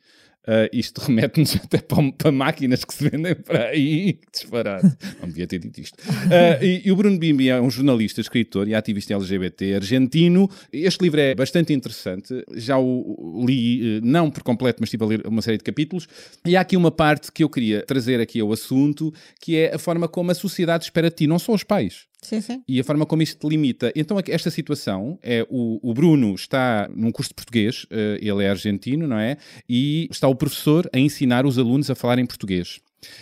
[0.46, 3.96] Uh, isto remete-nos até para, para máquinas que se vendem para aí.
[4.26, 4.96] Que disparate.
[5.20, 5.98] Não devia ter dito isto.
[5.98, 10.48] Uh, e, e o Bruno Bimbi é um jornalista, escritor e ativista LGBT argentino.
[10.72, 12.44] Este livro é bastante interessante.
[12.54, 16.06] Já o, li, uh, não por completo, mas estive a ler uma série de capítulos.
[16.44, 19.78] E há aqui uma parte que eu queria trazer aqui ao assunto, que é a
[19.78, 22.62] forma como a sociedade espera de ti, não só os pais Sim, sim.
[22.66, 23.92] e a forma como isto te limita.
[23.94, 28.42] Então, aqui, esta situação é o, o Bruno está num curso de português, eh, ele
[28.44, 29.36] é argentino, não é?
[29.68, 32.80] E está o professor a ensinar os alunos a falar em português.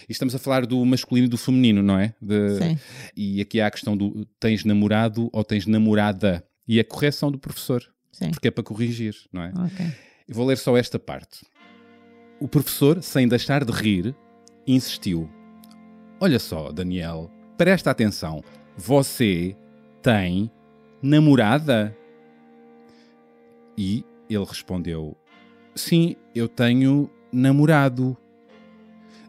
[0.08, 2.14] E estamos a falar do masculino e do feminino, não é?
[2.22, 2.78] De- Sim.
[3.16, 6.42] E aqui há a questão do tens namorado ou tens namorada.
[6.66, 8.30] E a correção do professor, Sim.
[8.30, 9.48] porque é para corrigir, não é?
[9.48, 9.86] Ok.
[10.26, 11.44] Eu vou ler só esta parte.
[12.40, 14.14] O professor, sem deixar de rir,
[14.66, 15.28] insistiu.
[16.20, 18.42] Olha só, Daniel, presta atenção.
[18.76, 19.56] Você
[20.02, 20.50] tem
[21.02, 21.96] namorada?
[23.76, 25.16] E ele respondeu:
[25.74, 28.16] Sim, eu tenho namorado.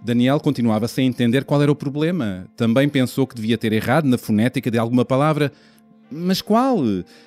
[0.03, 2.47] Daniel continuava sem entender qual era o problema.
[2.55, 5.51] Também pensou que devia ter errado na fonética de alguma palavra.
[6.09, 6.77] Mas qual?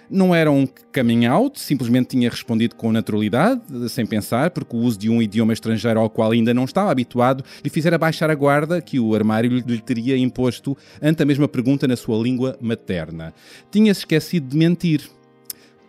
[0.08, 1.60] Não era um coming out?
[1.60, 6.08] Simplesmente tinha respondido com naturalidade, sem pensar, porque o uso de um idioma estrangeiro ao
[6.08, 10.16] qual ainda não estava habituado lhe fizera baixar a guarda que o armário lhe teria
[10.16, 13.34] imposto ante a mesma pergunta na sua língua materna.
[13.70, 15.10] Tinha-se esquecido de mentir.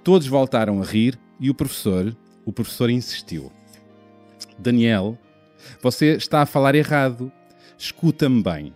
[0.03, 3.51] Todos voltaram a rir e o professor, o professor insistiu.
[4.57, 5.17] Daniel,
[5.81, 7.31] você está a falar errado.
[7.77, 8.75] Escuta-me bem.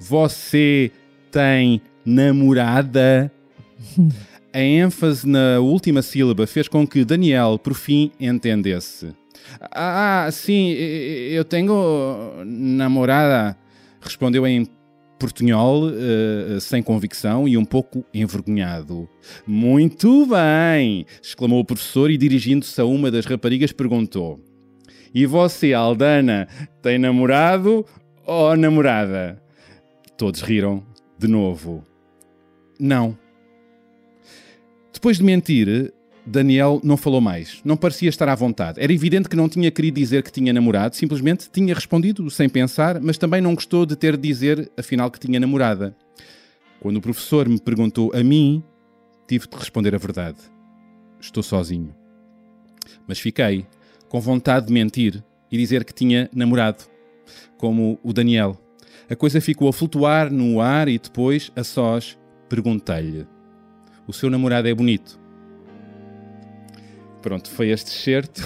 [0.00, 0.90] Você
[1.30, 3.30] tem namorada?
[4.54, 9.14] A ênfase na última sílaba fez com que Daniel, por fim, entendesse.
[9.70, 13.56] Ah, sim, eu tenho namorada,
[14.00, 14.66] respondeu em
[15.18, 19.08] portunhol, uh, sem convicção e um pouco envergonhado.
[19.46, 21.06] Muito bem!
[21.22, 24.40] exclamou o professor e, dirigindo-se a uma das raparigas, perguntou:
[25.14, 26.48] E você, Aldana,
[26.82, 27.86] tem namorado
[28.26, 29.40] ou namorada?
[30.18, 30.82] Todos riram
[31.18, 31.84] de novo.
[32.82, 33.16] Não.
[34.92, 35.94] Depois de mentir,
[36.26, 37.60] Daniel não falou mais.
[37.64, 38.80] Não parecia estar à vontade.
[38.82, 43.00] Era evidente que não tinha querido dizer que tinha namorado, simplesmente tinha respondido sem pensar,
[43.00, 45.96] mas também não gostou de ter de dizer, afinal, que tinha namorada.
[46.80, 48.64] Quando o professor me perguntou a mim,
[49.28, 50.38] tive de responder a verdade.
[51.20, 51.94] Estou sozinho.
[53.06, 53.64] Mas fiquei
[54.08, 55.22] com vontade de mentir
[55.52, 56.82] e dizer que tinha namorado,
[57.56, 58.60] como o Daniel.
[59.08, 62.18] A coisa ficou a flutuar no ar e depois, a sós,
[62.52, 63.26] perguntei-lhe:
[64.06, 65.18] O seu namorado é bonito?
[67.22, 68.42] Pronto, foi este certo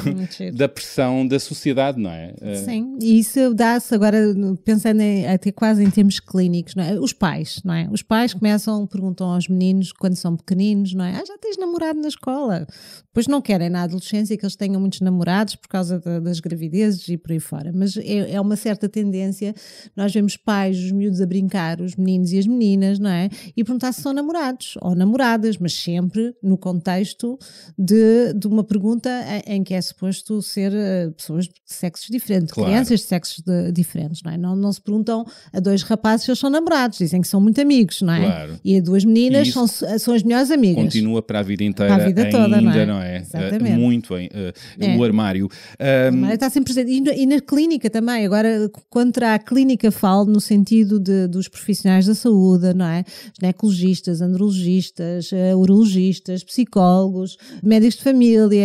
[0.54, 2.34] da pressão da sociedade, não é?
[2.40, 4.18] Eh, Sim, e isso dá-se agora,
[4.64, 7.00] pensando em, até quase em termos clínicos, não é?
[7.00, 7.88] Os pais, não é?
[7.90, 11.16] Os pais começam, perguntam aos meninos quando são pequeninos, não é?
[11.16, 12.66] Ah, já tens namorado na escola?
[13.06, 17.08] Depois não querem na adolescência que eles tenham muitos namorados por causa de, das gravidezes
[17.08, 17.72] e por aí fora.
[17.74, 19.54] Mas é, é, uma certa tendência,
[19.96, 23.30] nós vemos pais, os miúdos a brincar, os meninos e as meninas, não é?
[23.56, 27.38] E perguntar se são namorados ou namoradas, mas sempre no contexto
[27.78, 29.10] de, de uma pergunta
[29.46, 32.70] em que é suposto ser eh, pessoas de sexos diferentes, claro.
[32.70, 34.36] crianças de sexos de, diferentes, não é?
[34.36, 37.60] Não, não se perguntam a dois rapazes se eles são namorados, dizem que são muito
[37.60, 38.24] amigos, não é?
[38.24, 38.60] Claro.
[38.64, 40.84] E a duas meninas são, são as melhores amigas.
[40.84, 42.86] Continua para a vida inteira, para a vida ainda, toda, não é?
[42.86, 43.16] Não é?
[43.18, 43.76] Exatamente.
[43.76, 44.96] Uh, muito em, uh, é.
[44.96, 45.46] o armário.
[45.46, 45.84] Um...
[45.84, 46.90] O armário está sempre presente.
[46.92, 52.06] E, e, na clínica também, agora contra a clínica falo no sentido de, dos profissionais
[52.06, 53.04] da saúde, não é?
[53.38, 58.55] Ginecologistas, andrologistas, urologistas, psicólogos, médicos de família,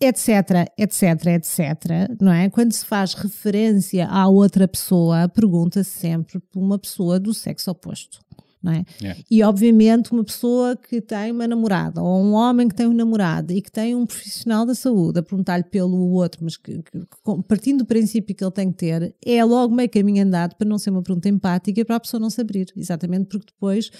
[0.00, 2.48] etc, etc, etc, não é?
[2.48, 8.20] Quando se faz referência à outra pessoa, pergunta-se sempre por uma pessoa do sexo oposto.
[8.60, 8.84] Não é?
[9.00, 9.20] Yeah.
[9.30, 13.52] E obviamente uma pessoa que tem uma namorada ou um homem que tem um namorado
[13.52, 17.06] e que tem um profissional da saúde a perguntar-lhe pelo outro, mas que, que,
[17.46, 20.76] partindo do princípio que ele tem que ter, é logo meio caminho andado para não
[20.76, 23.92] ser uma pergunta empática e para a pessoa não se abrir, exatamente porque depois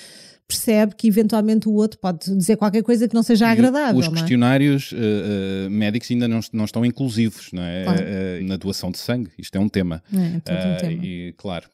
[0.48, 4.00] percebe que eventualmente o outro pode dizer qualquer coisa que não seja agradável.
[4.00, 4.10] Os é?
[4.10, 7.84] questionários uh, uh, médicos ainda não, não, estão inclusivos não é?
[7.84, 8.02] Claro.
[8.02, 9.30] Uh, na doação de sangue.
[9.38, 10.02] Isto é um tema.
[10.10, 11.04] É, é um tema.
[11.04, 11.66] E, claro.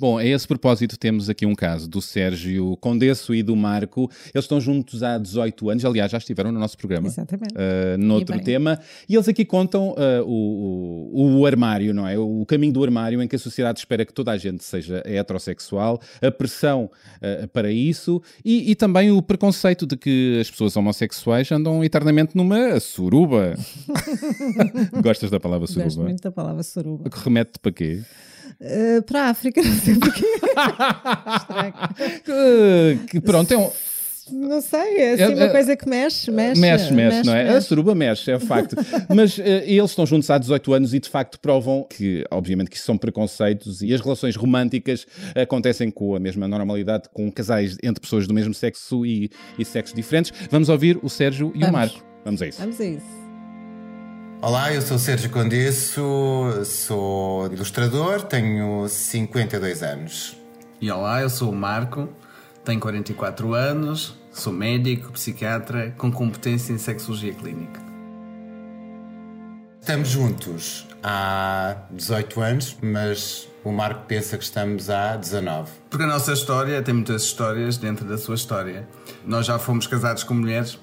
[0.00, 4.10] Bom, a esse propósito temos aqui um caso do Sérgio Condesso e do Marco.
[4.34, 5.84] Eles estão juntos há 18 anos.
[5.84, 7.08] Aliás, já estiveram no nosso programa.
[7.08, 7.54] Exatamente.
[7.98, 8.80] noutro e tema.
[9.06, 12.18] E eles aqui contam o, o, o armário, não é?
[12.18, 16.00] O caminho do armário em que a sociedade espera que toda a gente seja heterossexual.
[16.22, 16.90] A pressão
[17.52, 22.78] para isso e, e, também o preconceito de que as pessoas homossexuais andam eternamente numa
[22.80, 23.54] suruba.
[25.02, 25.84] Gostas da palavra suruba?
[25.84, 27.10] Gosto muito da palavra suruba.
[27.10, 28.02] Que remete para quê?
[28.60, 30.24] Uh, para a África, não sei porquê.
[32.24, 33.70] que, que, pronto, é um,
[34.32, 36.60] não sei, é assim uma é, coisa que mexe, mexe.
[36.60, 37.44] Mexe, mexe, mexe não é?
[37.44, 37.56] Mexe.
[37.56, 38.76] A suruba mexe, é facto.
[39.14, 42.76] Mas uh, eles estão juntos há 18 anos e de facto provam que, obviamente, que
[42.76, 48.00] isso são preconceitos e as relações românticas acontecem com a mesma normalidade com casais entre
[48.00, 50.32] pessoas do mesmo sexo e, e sexos diferentes.
[50.50, 51.68] Vamos ouvir o Sérgio e Vamos.
[51.68, 52.04] o Marco.
[52.24, 52.60] Vamos a isso.
[52.60, 53.22] Vamos a isso.
[54.40, 60.36] Olá, eu sou o Sérgio Condesso, sou ilustrador, tenho 52 anos.
[60.80, 62.08] E olá, eu sou o Marco,
[62.64, 67.80] tenho 44 anos, sou médico, psiquiatra, com competência em sexologia clínica.
[69.80, 75.70] Estamos juntos há 18 anos, mas o Marco pensa que estamos há 19.
[75.90, 78.88] Porque a nossa história tem muitas histórias dentro da sua história.
[79.26, 80.78] Nós já fomos casados com mulheres,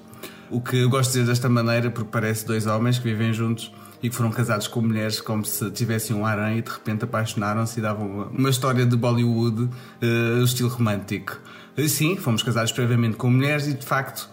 [0.50, 3.72] o que eu gosto de dizer desta maneira porque parece dois homens que vivem juntos
[4.02, 7.78] e que foram casados com mulheres como se tivessem um harém e de repente apaixonaram-se
[7.78, 11.38] e davam uma história de Bollywood, uh, estilo romântico.
[11.88, 14.28] Sim, fomos casados previamente com mulheres e de facto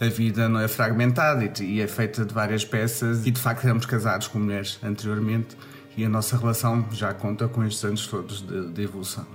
[0.00, 3.84] a vida não é fragmentada e é feita de várias peças e de facto éramos
[3.84, 5.56] casados com mulheres anteriormente
[5.96, 9.26] e a nossa relação já conta com estes anos todos de, de evolução.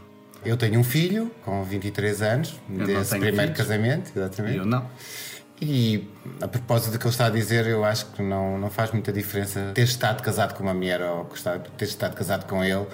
[0.45, 3.57] Eu tenho um filho com 23 anos, eu desse primeiro filhos.
[3.57, 4.57] casamento, exatamente.
[4.57, 4.89] Eu não.
[5.61, 6.07] E
[6.41, 9.13] a propósito do que ele está a dizer, eu acho que não, não faz muita
[9.13, 11.29] diferença ter estado casado com uma mulher ou
[11.77, 12.85] ter estado casado com ele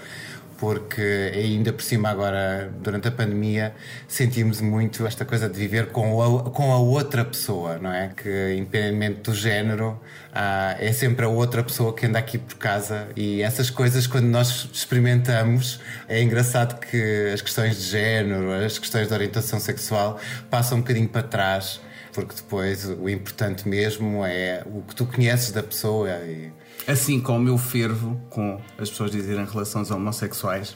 [0.60, 3.74] porque ainda por cima agora, durante a pandemia,
[4.08, 8.10] sentimos muito esta coisa de viver com a, com a outra pessoa, não é?
[8.16, 10.00] Que independentemente do género,
[10.34, 14.26] ah, é sempre a outra pessoa que anda aqui por casa e essas coisas quando
[14.26, 15.80] nós experimentamos,
[16.10, 21.08] é engraçado que as questões de género, as questões de orientação sexual passam um bocadinho
[21.08, 21.80] para trás
[22.14, 26.10] porque depois o importante mesmo é o que tu conheces da pessoa.
[26.10, 26.52] E...
[26.88, 30.76] Assim como eu fervo com as pessoas dizerem relações homossexuais,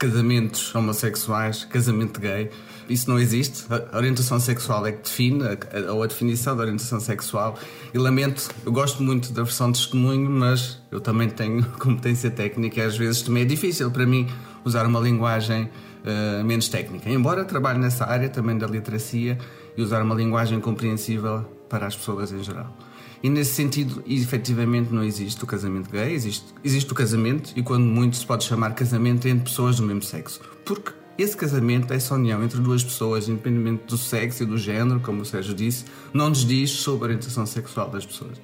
[0.00, 2.50] casamentos homossexuais, casamento gay.
[2.88, 3.66] Isso não existe.
[3.92, 5.44] A orientação sexual é que define,
[5.90, 7.58] ou a definição da orientação sexual.
[7.92, 12.80] E lamento, eu gosto muito da versão de testemunho, mas eu também tenho competência técnica
[12.80, 14.26] e às vezes também é difícil para mim
[14.64, 17.10] usar uma linguagem uh, menos técnica.
[17.10, 19.38] Embora trabalhe nessa área também da literacia
[19.76, 22.74] e usar uma linguagem compreensível para as pessoas em geral.
[23.22, 27.84] E nesse sentido, efetivamente, não existe o casamento gay, existe, existe o casamento, e quando
[27.84, 30.40] muito se pode chamar casamento entre pessoas do mesmo sexo.
[30.64, 35.20] Porque esse casamento, essa união entre duas pessoas, independente do sexo e do género, como
[35.20, 38.40] o Sérgio disse, não nos diz sobre a orientação sexual das pessoas.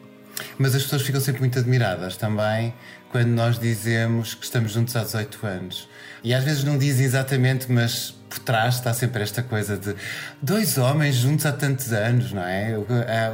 [0.59, 2.74] Mas as pessoas ficam sempre muito admiradas também
[3.11, 5.89] quando nós dizemos que estamos juntos há 18 anos.
[6.22, 9.95] E às vezes não dizem exatamente, mas por trás está sempre esta coisa de
[10.43, 12.76] dois homens juntos há tantos anos, não é?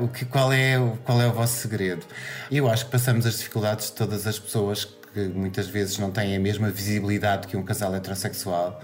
[0.00, 2.06] O, que, qual, é, qual é o vosso segredo?
[2.50, 6.10] E eu acho que passamos as dificuldades de todas as pessoas que muitas vezes não
[6.10, 8.80] têm a mesma visibilidade que um casal heterossexual.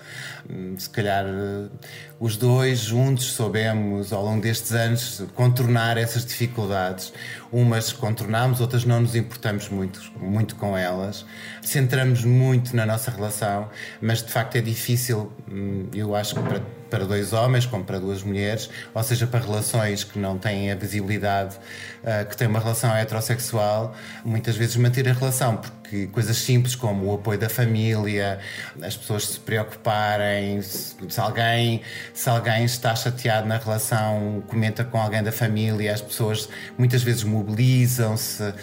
[0.49, 1.69] Hum, se calhar eh,
[2.21, 7.13] os dois juntos soubemos ao longo destes anos contornar essas dificuldades.
[7.51, 11.25] Umas contornamos, outras não nos importamos muito, muito com elas.
[11.63, 13.69] Centramos muito na nossa relação,
[14.01, 17.99] mas de facto é difícil, hum, eu acho que para para dois homens como para
[17.99, 22.59] duas mulheres, ou seja, para relações que não têm a visibilidade uh, que tem uma
[22.59, 25.77] relação heterossexual, muitas vezes manter a relação, porque
[26.13, 28.39] coisas simples como o apoio da família,
[28.83, 31.83] as pessoas se preocuparem, se, se alguém,
[32.13, 37.25] se alguém está chateado na relação, comenta com alguém da família, as pessoas muitas vezes
[37.25, 38.55] mobilizam-se, uh,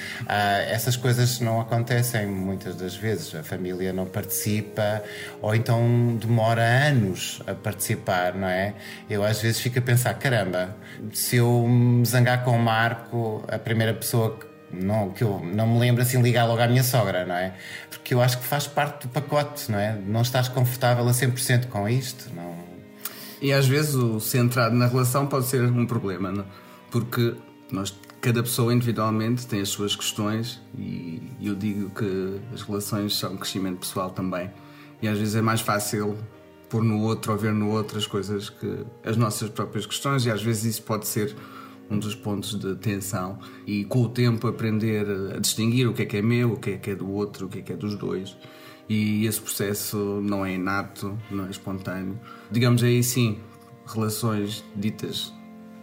[0.70, 5.04] essas coisas não acontecem muitas das vezes, a família não participa
[5.42, 8.74] ou então demora anos a participar não é?
[9.10, 10.76] Eu às vezes fico a pensar, caramba,
[11.14, 15.68] se eu me zangar com o Marco, a primeira pessoa que não, que eu não
[15.68, 17.54] me lembro assim ligar logo à minha sogra, não é?
[17.90, 19.96] Porque eu acho que faz parte do pacote, não é?
[19.96, 22.56] Não estás confortável a 100% com isto, não...
[23.42, 26.46] E às vezes o centrado na relação pode ser um problema, não?
[26.90, 27.36] Porque
[27.72, 33.36] nós, cada pessoa individualmente tem as suas questões e eu digo que as relações são
[33.38, 34.50] crescimento pessoal também.
[35.02, 36.18] E às vezes é mais fácil
[36.70, 38.86] pôr no outro ou ver no outro as coisas que.
[39.04, 41.36] as nossas próprias questões, e às vezes isso pode ser
[41.90, 43.40] um dos pontos de tensão.
[43.66, 45.06] E com o tempo aprender
[45.36, 47.48] a distinguir o que é que é meu, o que é que é do outro,
[47.48, 48.36] o que é que é dos dois.
[48.88, 52.20] E esse processo não é inato, não é espontâneo.
[52.52, 53.40] Digamos aí sim,
[53.88, 55.34] relações ditas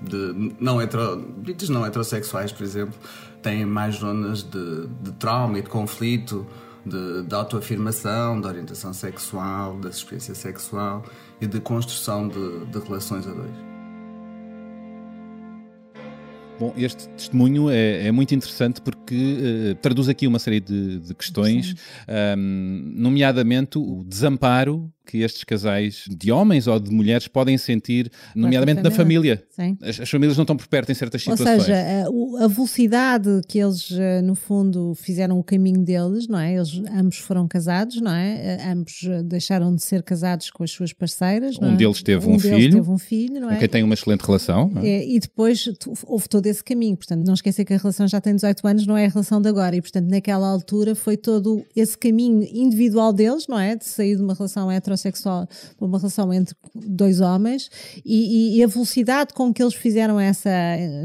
[0.00, 2.94] de não hetero, ditas não heterossexuais, por exemplo,
[3.40, 6.46] têm mais zonas de, de trauma e de conflito
[6.84, 11.05] de, de autoafirmação, de orientação sexual, da experiência sexual
[11.40, 13.71] e de construção de, de relações a dois.
[16.59, 21.14] Bom, este testemunho é, é muito interessante porque uh, traduz aqui uma série de, de
[21.14, 21.74] questões,
[22.36, 28.82] um, nomeadamente o desamparo que estes casais de homens ou de mulheres podem sentir, nomeadamente
[28.82, 29.42] na família.
[29.82, 31.48] As, as, famílias não estão por perto em certas situações.
[31.48, 36.38] Ou seja, a, a, velocidade que eles, eh, no fundo, fizeram o caminho deles, não
[36.38, 36.55] é?
[36.55, 38.57] Eles ambos foram casados, não é?
[38.57, 41.59] Eh, ambos deixaram de ser casados com as suas parceiras.
[41.61, 41.76] Um é?
[41.76, 42.57] deles teve um, um filho.
[42.57, 43.55] Deles teve um filho, não é?
[43.55, 44.70] Com quem tem uma excelente relação.
[44.82, 45.05] É?
[45.05, 45.68] e depois
[46.07, 46.96] houve todo esse caminho.
[46.96, 49.48] Portanto, não esquecer que a relação já tem 18 anos, não é a relação de
[49.48, 49.76] agora.
[49.76, 53.76] E, portanto, naquela altura foi todo esse caminho individual deles, não é?
[53.76, 54.91] De sair de uma relação heterossexual
[55.76, 57.70] para uma relação entre dois homens
[58.05, 60.51] e, e, e, a velocidade com que eles fizeram essa,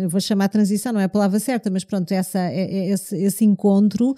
[0.09, 3.45] vou chamar transição, não é a palavra certa, mas pronto, essa, é, é, esse, esse
[3.45, 4.15] encontro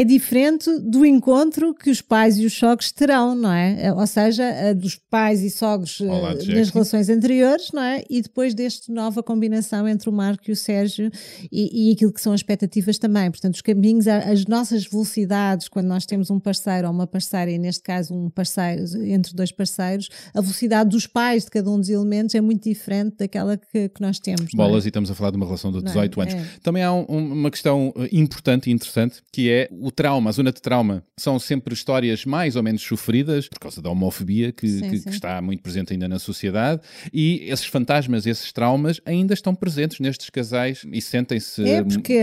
[0.00, 3.92] é diferente do encontro que os pais e os sogros terão, não é?
[3.92, 8.04] Ou seja, dos pais e sogros Olá, eh, nas relações anteriores, não é?
[8.10, 11.10] E depois desta nova combinação entre o Marco e o Sérgio
[11.50, 13.30] e, e aquilo que são as expectativas também.
[13.30, 17.58] Portanto, os caminhos, as nossas velocidades, quando nós temos um parceiro ou uma parceira, e
[17.58, 21.88] neste caso um parceiro, entre dois parceiros, a velocidade dos pais de cada um dos
[21.88, 24.52] elementos é muito diferente daquela que, que nós temos.
[24.52, 24.56] É?
[24.56, 24.88] Bolas, é?
[24.88, 26.22] e estamos a falar de uma relação de 18 é?
[26.22, 26.34] anos.
[26.34, 26.46] É.
[26.62, 30.52] Também há um, uma questão eh, importante e interessante que é o trauma, a zona
[30.52, 31.04] de trauma.
[31.16, 35.04] São sempre histórias mais ou menos sofridas por causa da homofobia que, sim, que, sim.
[35.04, 36.82] que está muito presente ainda na sociedade
[37.12, 41.62] e esses fantasmas, esses traumas ainda estão presentes nestes casais e sentem-se.
[41.70, 42.18] É porque,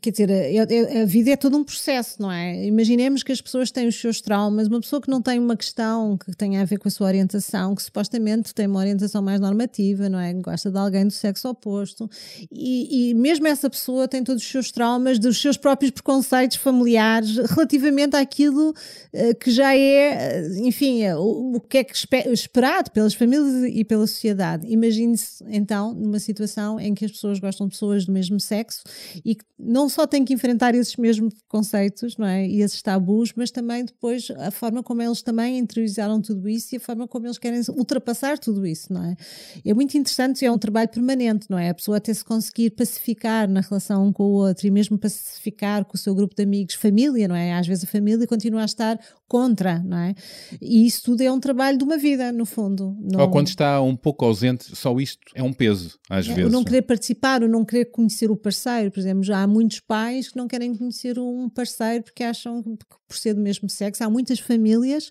[0.00, 2.64] quer dizer, é, é, a vida é todo um processo, não é?
[2.64, 6.16] Imaginemos que as pessoas têm os seus traumas, uma pessoa que não tem uma questão
[6.16, 10.08] que tenha a ver com a sua orientação, que supostamente tem uma orientação mais normativa,
[10.08, 10.32] não é?
[10.34, 12.08] Gosta de alguém do sexo oposto
[12.52, 16.73] e, e mesmo essa pessoa tem todos os seus traumas, dos seus próprios preconceitos familiares
[16.74, 21.94] familiares relativamente àquilo uh, que já é, uh, enfim, uh, o, que é que
[22.32, 24.66] esperado pelas famílias e pela sociedade.
[24.66, 28.82] Imagine-se então numa situação em que as pessoas gostam de pessoas do mesmo sexo
[29.24, 32.46] e que não só têm que enfrentar esses mesmos conceitos, não é?
[32.46, 36.76] E esses tabus, mas também depois a forma como eles também interiorizaram tudo isso e
[36.76, 39.16] a forma como eles querem ultrapassar tudo isso, não é?
[39.64, 41.70] É muito interessante e é um trabalho permanente, não é?
[41.70, 45.94] A pessoa até se conseguir pacificar na relação com o outro e mesmo pacificar com
[45.94, 47.52] o seu grupo de amigos, família, não é?
[47.52, 48.98] Às vezes a família continua a estar
[49.28, 50.14] contra, não é?
[50.60, 52.96] E isso tudo é um trabalho de uma vida, no fundo.
[53.00, 53.20] Não...
[53.20, 56.50] Ou quando está um pouco ausente, só isto é um peso, às é, vezes.
[56.50, 59.80] O não querer participar, o não querer conhecer o parceiro, por exemplo, já há muitos
[59.80, 64.02] pais que não querem conhecer um parceiro porque acham que por ser do mesmo sexo,
[64.02, 65.10] há muitas famílias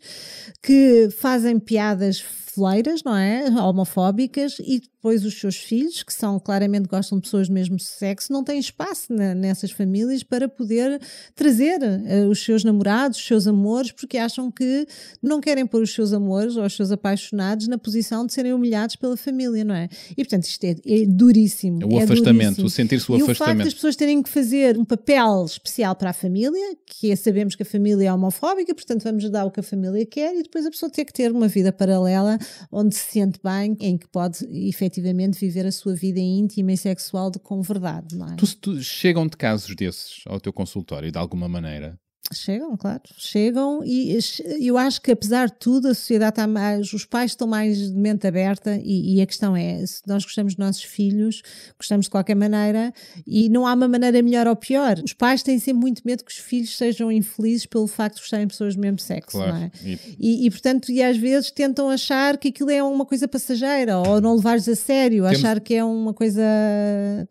[0.61, 3.45] que fazem piadas fleiras, não é?
[3.49, 8.31] Homofóbicas e depois os seus filhos, que são claramente gostam de pessoas do mesmo sexo,
[8.31, 11.01] não têm espaço na, nessas famílias para poder
[11.33, 14.85] trazer uh, os seus namorados, os seus amores, porque acham que
[15.21, 18.95] não querem pôr os seus amores ou os seus apaixonados na posição de serem humilhados
[18.95, 19.89] pela família, não é?
[20.11, 21.79] E portanto isto é, é duríssimo.
[21.85, 22.67] O é afastamento, duríssimo.
[22.67, 23.41] o sentir-se o e afastamento.
[23.41, 27.15] o facto das pessoas terem que fazer um papel especial para a família, que é,
[27.15, 30.43] sabemos que a família é homofóbica, portanto vamos dar o que a família quer e
[30.43, 32.37] depois a pessoa ter que ter uma vida paralela
[32.71, 37.31] onde se sente bem, em que pode efetivamente viver a sua vida íntima e sexual
[37.31, 38.15] de, com verdade.
[38.15, 38.35] Não é?
[38.35, 41.97] tu, tu, chegam de casos desses ao teu consultório, de alguma maneira?
[42.33, 44.17] Chegam, claro, chegam e
[44.59, 47.97] eu acho que apesar de tudo a sociedade está mais, os pais estão mais de
[47.97, 51.41] mente aberta e, e, a questão é, se nós gostamos dos nossos filhos,
[51.77, 52.93] gostamos de qualquer maneira
[53.25, 54.99] e não há uma maneira melhor ou pior.
[55.03, 58.47] Os pais têm sempre muito medo que os filhos sejam infelizes pelo facto de gostarem
[58.47, 59.53] de pessoas do mesmo sexo, claro.
[59.53, 59.71] não é?
[60.19, 60.43] E...
[60.45, 64.35] E, portanto, e às vezes tentam achar que aquilo é uma coisa passageira ou não
[64.35, 65.39] levares a sério, Temos...
[65.39, 66.41] achar que é uma coisa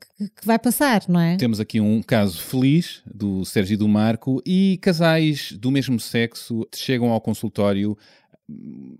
[0.01, 1.37] que, que vai passar, não é?
[1.37, 6.68] Temos aqui um caso feliz do Sérgio e do Marco e casais do mesmo sexo
[6.74, 7.97] chegam ao consultório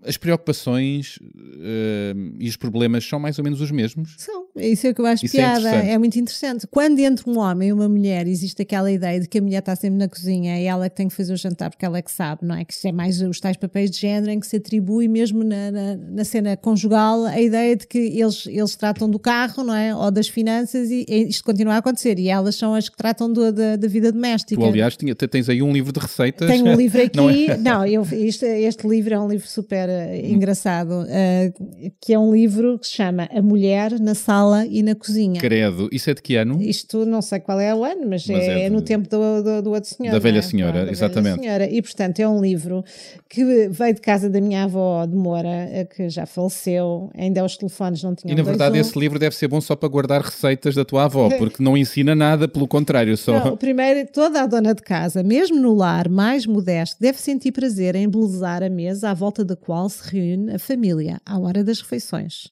[0.05, 4.15] as preocupações uh, e os problemas são mais ou menos os mesmos?
[4.17, 6.67] São, isso é que eu acho isso é piada, é, é, muito interessante.
[6.67, 9.75] Quando entre um homem e uma mulher existe aquela ideia de que a mulher está
[9.75, 12.01] sempre na cozinha e ela é que tem que fazer o jantar porque ela é
[12.01, 12.65] que sabe, não é?
[12.65, 15.71] Que isso é mais os tais papéis de género em que se atribui mesmo na,
[15.71, 19.95] na, na cena conjugal a ideia de que eles, eles tratam do carro, não é?
[19.95, 23.31] Ou das finanças e, e isto continua a acontecer e elas são as que tratam
[23.31, 24.59] do, da, da vida doméstica.
[24.59, 26.47] Tu, aliás, tinha, tens aí um livro de receitas.
[26.47, 27.57] Tenho um livro aqui, não, é?
[27.57, 32.33] não eu, este, este livro é um livro super uh, engraçado, uh, que é um
[32.33, 35.39] livro que se chama A Mulher na Sala e na Cozinha.
[35.39, 36.61] Credo, isso é de que ano?
[36.61, 39.43] Isto não sei qual é o ano, mas, mas é, é de, no tempo do,
[39.43, 40.11] do, do outro senhor.
[40.11, 40.41] Da velha é?
[40.41, 41.35] senhora, da exatamente.
[41.35, 41.69] Velha senhora.
[41.69, 42.83] E portanto é um livro
[43.29, 47.57] que veio de casa da minha avó de Moura, eh, que já faleceu, ainda os
[47.57, 48.33] telefones não tinham.
[48.33, 48.81] E na verdade um.
[48.81, 52.13] esse livro deve ser bom só para guardar receitas da tua avó, porque não ensina
[52.13, 53.43] nada, pelo contrário, só.
[53.43, 57.95] Não, primeiro, toda a dona de casa, mesmo no lar mais modesto, deve sentir prazer
[57.95, 61.79] em embelezar a mesa à volta da qual se reúne a família à hora das
[61.79, 62.51] refeições.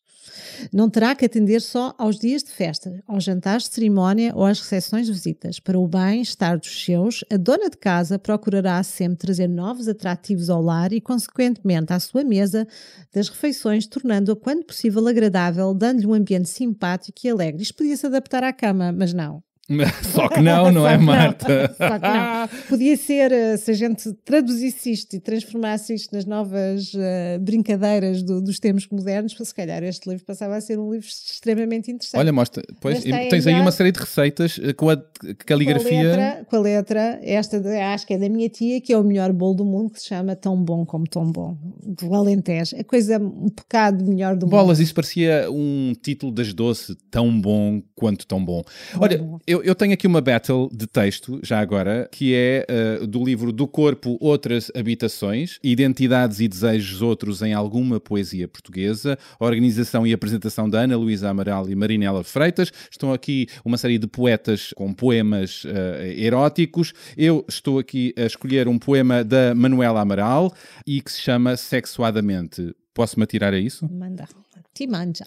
[0.71, 4.59] Não terá que atender só aos dias de festa, aos jantares de cerimónia ou às
[4.59, 5.59] recepções de visitas.
[5.59, 10.61] Para o bem-estar dos seus, a dona de casa procurará sempre trazer novos atrativos ao
[10.61, 12.67] lar e, consequentemente, à sua mesa
[13.13, 17.63] das refeições, tornando-a, quando possível, agradável, dando-lhe um ambiente simpático e alegre.
[17.63, 19.43] Isto podia se adaptar à cama, mas não.
[20.14, 21.74] Só que não, não é, Marta?
[21.78, 22.47] Só que não.
[22.68, 28.22] Podia ser, eh, se a gente traduzisse isto e transformasse isto nas novas uh, brincadeiras
[28.24, 32.20] do, dos tempos modernos, se calhar este livro passava a ser um livro extremamente interessante.
[32.20, 34.97] Olha, mostra, pois, tens aí uma série de receitas eh, com a
[35.45, 35.89] caligrafia.
[35.89, 38.91] Com a letra, com a letra esta de, acho que é da minha tia, que
[38.91, 42.14] é o melhor bolo do mundo, que se chama Tão Bom Como Tão Bom, do
[42.14, 42.76] Alentejo.
[42.78, 44.84] A coisa, um bocado melhor do Bolas, mundo.
[44.84, 48.64] isso parecia um título das doce, tão bom quanto tão bom.
[48.99, 49.39] Olha, bom.
[49.47, 52.66] eu eu, tenho aqui uma battle de texto, já agora, que é
[53.01, 59.18] uh, do livro Do Corpo Outras Habitações, Identidades e Desejos Outros em Alguma Poesia Portuguesa,
[59.39, 62.72] organização e apresentação da Ana Luísa Amaral e Marinela Freitas.
[62.89, 66.93] Estão aqui uma série de poetas com poemas uh, eróticos.
[67.16, 70.53] Eu estou aqui a escolher um poema da Manuela Amaral
[70.86, 72.76] e que se chama Sexuadamente.
[72.93, 73.88] Posso-me atirar a isso?
[73.91, 74.28] Manda.
[74.74, 75.26] Te manja.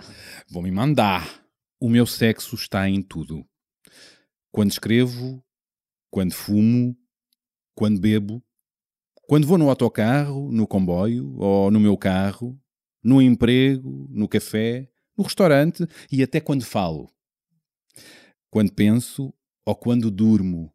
[0.51, 1.43] Vou-me mandar.
[1.81, 3.45] O meu sexo está em tudo
[4.55, 5.45] quando escrevo,
[6.09, 6.97] quando fumo,
[7.75, 8.41] quando bebo,
[9.27, 12.57] quando vou no autocarro, no comboio ou no meu carro,
[13.03, 14.89] no emprego, no café,
[15.19, 17.11] no restaurante e até quando falo.
[18.49, 19.35] Quando penso
[19.67, 20.73] ou quando durmo,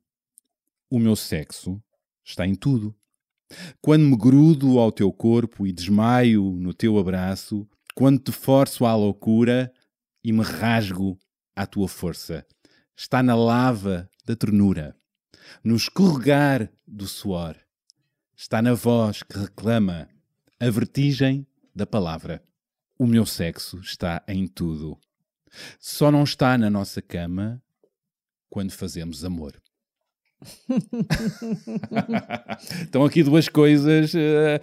[0.89, 1.81] o meu sexo
[2.21, 2.93] está em tudo.
[3.81, 7.65] Quando me grudo ao teu corpo e desmaio no teu abraço,
[7.95, 9.71] quando te forço à loucura
[10.21, 11.17] e me rasgo
[11.55, 12.45] à tua força
[12.99, 14.93] está na lava da ternura.
[15.63, 17.55] no escorregar do suor.
[18.35, 20.09] Está na voz que reclama
[20.59, 22.43] a vertigem da palavra.
[22.97, 24.99] O meu sexo está em tudo.
[25.79, 27.63] Só não está na nossa cama
[28.49, 29.59] quando fazemos amor.
[32.83, 34.13] Estão aqui duas coisas.
[34.13, 34.59] Uh,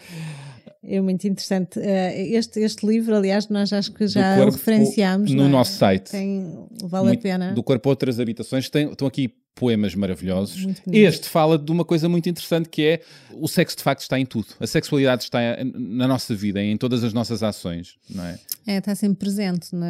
[0.88, 1.80] é muito interessante.
[1.80, 5.48] Eh, este, este livro, aliás, nós acho que já o referenciámos no é?
[5.48, 6.10] nosso site.
[6.12, 7.52] Tem, vale muito, a pena.
[7.52, 8.70] Do Corpo Outras Habitações.
[8.70, 10.66] Tem, estão aqui poemas maravilhosos.
[10.92, 13.00] Este fala de uma coisa muito interessante que é
[13.32, 14.48] o sexo de facto está em tudo.
[14.60, 15.40] A sexualidade está
[15.74, 18.38] na nossa vida, em todas as nossas ações, não é?
[18.66, 19.86] É, está sempre presente na,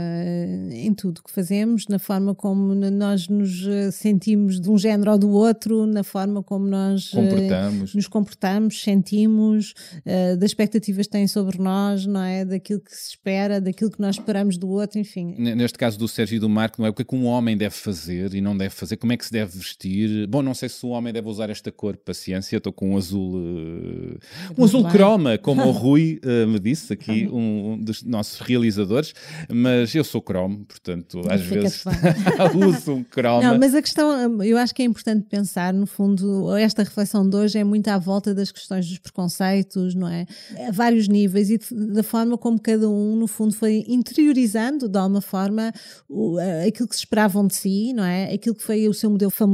[0.70, 5.18] em tudo que fazemos, na forma como nós nos eh, sentimos de um género ou
[5.18, 7.94] do outro, na forma como nós eh, comportamos.
[7.94, 12.44] nos comportamos, sentimos, uh, das expectativas que têm sobre nós, não é?
[12.44, 15.34] Daquilo que se espera, daquilo que nós esperamos do outro, enfim.
[15.38, 16.90] Neste caso do Sérgio e do Marco, não é?
[16.90, 19.24] O que é que um homem deve fazer e não deve fazer, como é que
[19.24, 20.26] se deve vestir.
[20.26, 23.36] Bom, não sei se o homem deve usar esta cor, paciência, estou com um azul,
[23.36, 24.18] uh,
[24.58, 24.92] um azul bem.
[24.92, 29.14] croma, como o Rui uh, me disse aqui, um, um dos nossos realizadores
[29.48, 31.84] mas eu sou cromo, portanto, às vezes
[32.54, 33.42] uso um cromo.
[33.42, 37.36] Não, mas a questão, eu acho que é importante pensar, no fundo, esta reflexão de
[37.36, 40.26] hoje é muito à volta das questões dos preconceitos, não é?
[40.68, 45.20] A vários níveis e da forma como cada um, no fundo, foi interiorizando de alguma
[45.20, 45.72] forma
[46.08, 46.36] o,
[46.66, 48.32] aquilo que se esperavam de si, não é?
[48.32, 49.45] Aquilo que foi o seu modelo familiar,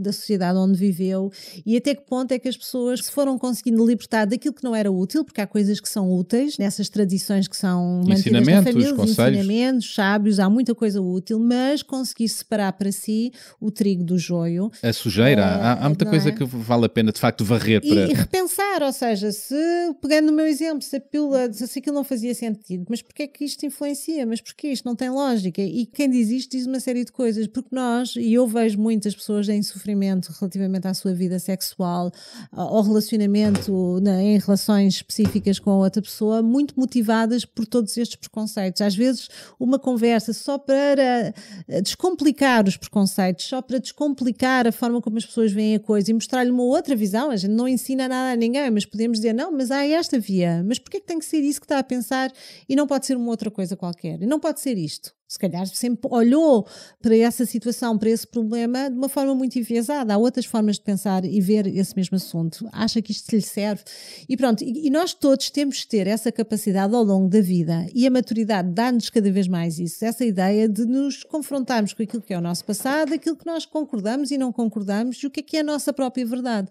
[0.00, 1.30] da sociedade onde viveu
[1.64, 4.74] e até que ponto é que as pessoas se foram conseguindo libertar daquilo que não
[4.74, 8.94] era útil, porque há coisas que são úteis nessas tradições que são mantidas ensinamentos, família,
[8.94, 9.38] conselhos.
[9.38, 14.70] ensinamentos sábios, há muita coisa útil, mas conseguir separar para si o trigo do joio.
[14.82, 16.32] A sujeira, há, há, muita coisa é?
[16.32, 18.10] que vale a pena de facto varrer para.
[18.10, 19.54] E, repensar, ou seja, se,
[20.00, 23.26] pegando no meu exemplo, se a pílula, se aquilo não fazia sentido, mas porquê é
[23.26, 24.26] que isto influencia?
[24.26, 25.60] Mas porquê isto não tem lógica?
[25.62, 29.14] E quem diz isto diz uma série de coisas, porque nós, e eu vejo muitas
[29.14, 32.10] pessoas em sofrimento relativamente à sua vida sexual,
[32.50, 38.16] ao relacionamento né, em relações específicas com a outra pessoa, muito motivadas por todos estes
[38.16, 38.82] preconceitos.
[38.82, 41.34] Às vezes, uma conversa só para
[41.68, 46.10] eh, descomplicar os preconceitos, só para descomplicar a forma como as pessoas veem a coisa
[46.10, 47.30] e mostrar-lhe uma outra visão.
[47.30, 50.64] A gente não ensina nada a ninguém, mas podemos dizer, não, mas há esta via.
[50.66, 52.32] Mas porquê que tem que ser isso que está a pensar
[52.68, 54.22] e não pode ser uma outra coisa qualquer?
[54.22, 56.66] E não pode ser isto se calhar sempre olhou
[57.00, 60.12] para essa situação, para esse problema de uma forma muito enviesada.
[60.12, 62.68] Há outras formas de pensar e ver esse mesmo assunto.
[62.70, 63.82] Acha que isto lhe serve?
[64.28, 68.06] E pronto, e, nós todos temos de ter essa capacidade ao longo da vida e
[68.06, 72.34] a maturidade dá-nos cada vez mais isso, essa ideia de nos confrontarmos com aquilo que
[72.34, 75.42] é o nosso passado, aquilo que nós concordamos e não concordamos e o que é
[75.42, 76.68] que é a nossa própria verdade.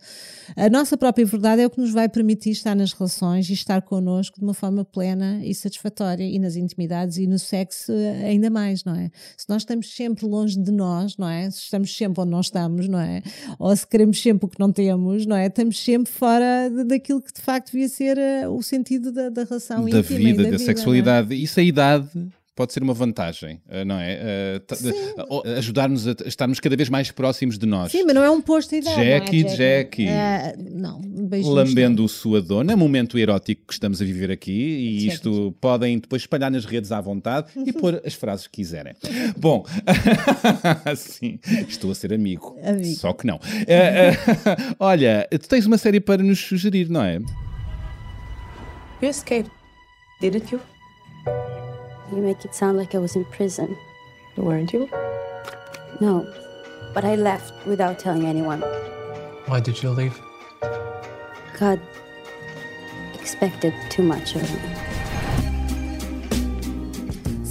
[0.55, 3.81] A nossa própria verdade é o que nos vai permitir estar nas relações e estar
[3.81, 7.91] connosco de uma forma plena e satisfatória e nas intimidades e no sexo
[8.23, 9.09] ainda mais, não é?
[9.37, 11.49] Se nós estamos sempre longe de nós, não é?
[11.49, 13.21] Se estamos sempre onde nós estamos, não é?
[13.57, 15.47] Ou se queremos sempre o que não temos, não é?
[15.47, 19.85] Estamos sempre fora daquilo que de facto devia ser uh, o sentido da, da relação
[19.85, 20.65] da íntima vida, da, da vida, é?
[20.65, 21.33] sexualidade.
[21.33, 21.37] É?
[21.37, 22.09] Isso a idade
[22.55, 24.61] pode ser uma vantagem, eh, não é?
[25.29, 27.91] Uh, Ajudar-nos a estarmos cada vez mais próximos de nós.
[27.91, 29.03] Sim, mas não é um posto de idade.
[29.03, 30.05] Jackie, não é, Jackie.
[30.05, 31.01] Uh, não,
[31.43, 35.99] Lambendo sua dona, é um momento erótico que estamos a viver aqui e isto podem
[35.99, 38.93] depois espalhar nas redes à vontade e pôr as frases que quiserem.
[39.37, 39.65] Bom,
[40.95, 42.57] sim, estou a ser amigo.
[42.63, 42.95] amigo.
[42.95, 43.37] Só que não.
[43.37, 47.19] Uh, olha, tu tens uma série para nos sugerir, não é?
[49.01, 49.49] You escaped,
[50.19, 50.61] didn't you?
[52.11, 53.77] You make it sound like I was in prison.
[54.35, 54.89] Weren't you?
[56.01, 56.27] No,
[56.93, 58.61] but I left without telling anyone.
[59.45, 60.19] Why did you leave?
[61.57, 61.79] God
[63.13, 64.90] expected too much of me.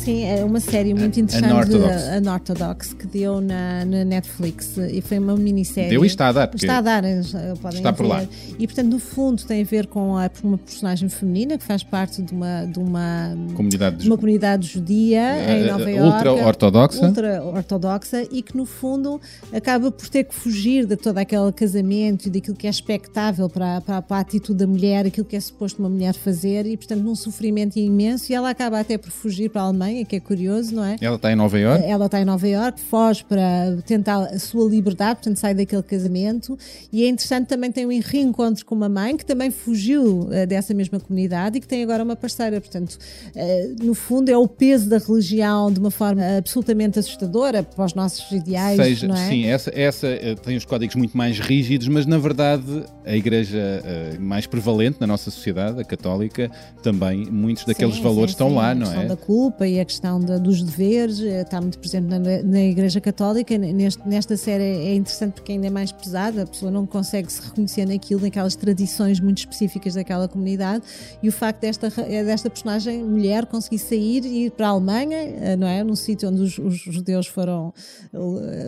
[0.04, 5.18] Sim, é uma série muito interessante, Unorthodox, Unorthodox que deu na, na, Netflix e foi
[5.18, 5.90] uma minissérie.
[5.90, 6.50] Deu e está a dar.
[6.54, 7.20] Está a dar, eh,
[7.60, 8.24] podem está por lá.
[8.58, 12.22] E portanto, no fundo, tem a ver com a, uma personagem feminina que faz parte
[12.22, 16.28] de uma, de uma, comunidade, uma comunidade judia uh, em Nova Iorque.
[16.28, 17.06] Ultra-ortodoxa.
[17.06, 19.20] Ultra-ortodoxa e que no fundo
[19.52, 23.82] acaba por ter que fugir de todo aquele casamento e daquilo que é expectável para,
[23.82, 27.02] para, para a atitude da mulher, aquilo que é suposto uma mulher fazer e portanto
[27.02, 30.74] num sofrimento imenso e ela acaba até por fugir para a Alemanha Que é curioso,
[30.74, 30.96] não é?
[31.00, 31.84] Ela está em Nova Iorque?
[31.84, 36.58] Ela está em Nova Iorque, foge para tentar a sua liberdade, portanto sai daquele casamento
[36.92, 40.72] e é interessante também tem um reencontro com uma mãe que também fugiu uh, dessa
[40.72, 42.98] mesma comunidade e que tem agora uma parceira, portanto
[43.34, 47.94] uh, no fundo é o peso da religião de uma forma absolutamente assustadora para os
[47.94, 49.28] nossos ideais, Seja, não é?
[49.28, 53.82] Sim, essa, essa uh, tem os códigos muito mais rígidos, mas na verdade a igreja
[54.20, 56.50] mais prevalente na nossa sociedade, a católica,
[56.82, 59.06] também muitos daqueles sim, valores sim, estão sim, lá, a não é?
[59.06, 63.56] da culpa e a questão dos deveres, eh, está muito presente na, na Igreja Católica.
[63.56, 67.40] Neste, nesta série é interessante porque ainda é mais pesada, a pessoa não consegue se
[67.40, 70.84] reconhecer naquilo, naquelas tradições muito específicas daquela comunidade.
[71.22, 75.18] E o facto desta, eh, desta personagem, mulher, conseguir sair e ir para a Alemanha,
[75.18, 75.82] eh, não é?
[75.82, 77.72] Num sítio onde os, os judeus foram,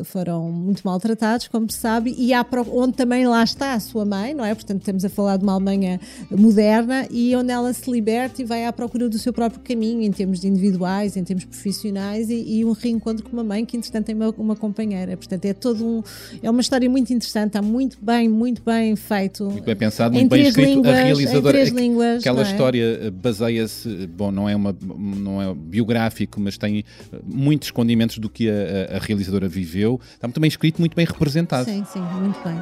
[0.04, 4.34] foram muito maltratados, como se sabe, e há onde também lá está a sua mãe,
[4.34, 4.54] não é?
[4.54, 6.00] Portanto, estamos a falar de uma Alemanha
[6.30, 10.10] moderna e onde ela se liberta e vai à procura do seu próprio caminho, em
[10.10, 14.06] termos de individuais, em termos profissionais, e, e um reencontro com uma mãe que, entretanto,
[14.06, 15.16] tem uma, uma companheira.
[15.16, 16.02] Portanto, é todo um.
[16.42, 19.44] É uma história muito interessante, está muito bem, muito bem feito.
[19.44, 20.68] Muito bem pensado, muito bem escrito.
[20.68, 21.52] línguas, a em realizadora.
[21.52, 22.44] três aqu- línguas, aquela é?
[22.50, 28.18] história eh, baseia-se, bom, não é, uma, não é biográfico, mas tem eh, muitos condimentos
[28.18, 30.00] do que a, a- a realizadora viveu.
[30.14, 31.64] Está muito bem escrito, muito bem representado.
[31.64, 32.54] Sim, sim, muito bem.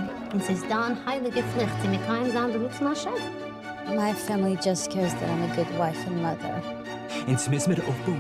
[3.96, 6.79] My family just cares that I'm a good wife and mother.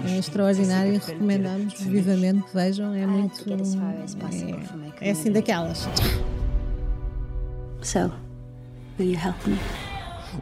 [0.06, 2.94] É extraordinário e recomendamos vivamente que vejam.
[2.94, 3.44] É muito.
[5.00, 5.88] É, é assim daquelas.
[7.82, 8.12] So,
[8.98, 9.58] will you help me?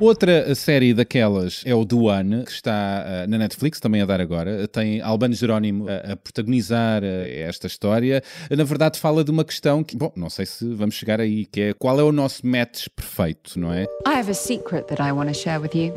[0.00, 4.20] Outra série daquelas é o The One, que está eh, na Netflix, também a dar
[4.20, 4.68] agora.
[4.68, 8.22] Tem Albano Jerónimo a, a protagonizar eh, esta história.
[8.48, 11.60] Na verdade, fala de uma questão que, bom, não sei se vamos chegar aí, que
[11.60, 13.86] é qual é o nosso match perfeito, não é?
[14.06, 15.92] I have a secret that I want to share with you.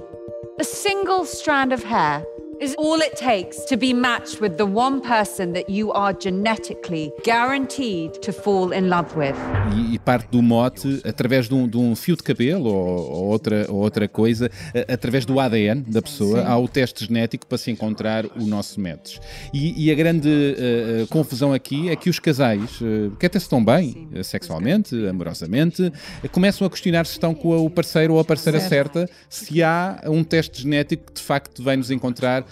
[0.60, 2.26] A single strand of hair
[2.62, 7.12] is all it takes to be matched with the one person that you are genetically
[7.24, 9.36] guaranteed to fall in love with.
[9.76, 13.26] E, e parte do mote através de um, de um fio de cabelo ou, ou
[13.30, 14.50] outra, ou outra coisa,
[14.88, 16.48] através do ADN da pessoa, Sim.
[16.48, 19.18] há o teste genético para se encontrar o nosso match.
[19.52, 23.46] E, e a grande eh, confusão aqui é que os casais, eh, que até se
[23.46, 25.92] estão bem, eh, sexualmente, amorosamente,
[26.32, 29.00] começam a questionar se estão com o parceiro ou a parceira Certo.
[29.00, 32.46] certa, se há um teste genético que de facto vai nos encontrar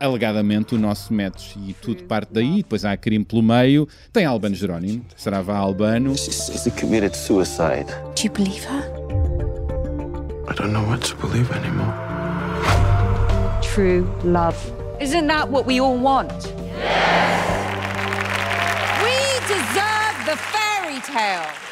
[0.00, 4.54] alegadamente o nosso match e tudo parte daí, depois há crime pelo meio, tem Albano
[4.54, 6.16] Jerónimo, será vá Albano.
[6.16, 7.86] She committed suicide.
[8.16, 8.82] Do you believe her?
[10.48, 11.94] I don't know what to believe anymore.
[13.62, 14.56] True love.
[15.00, 16.32] Isn't that what we all want?
[19.02, 21.69] We deserve the fairy tale.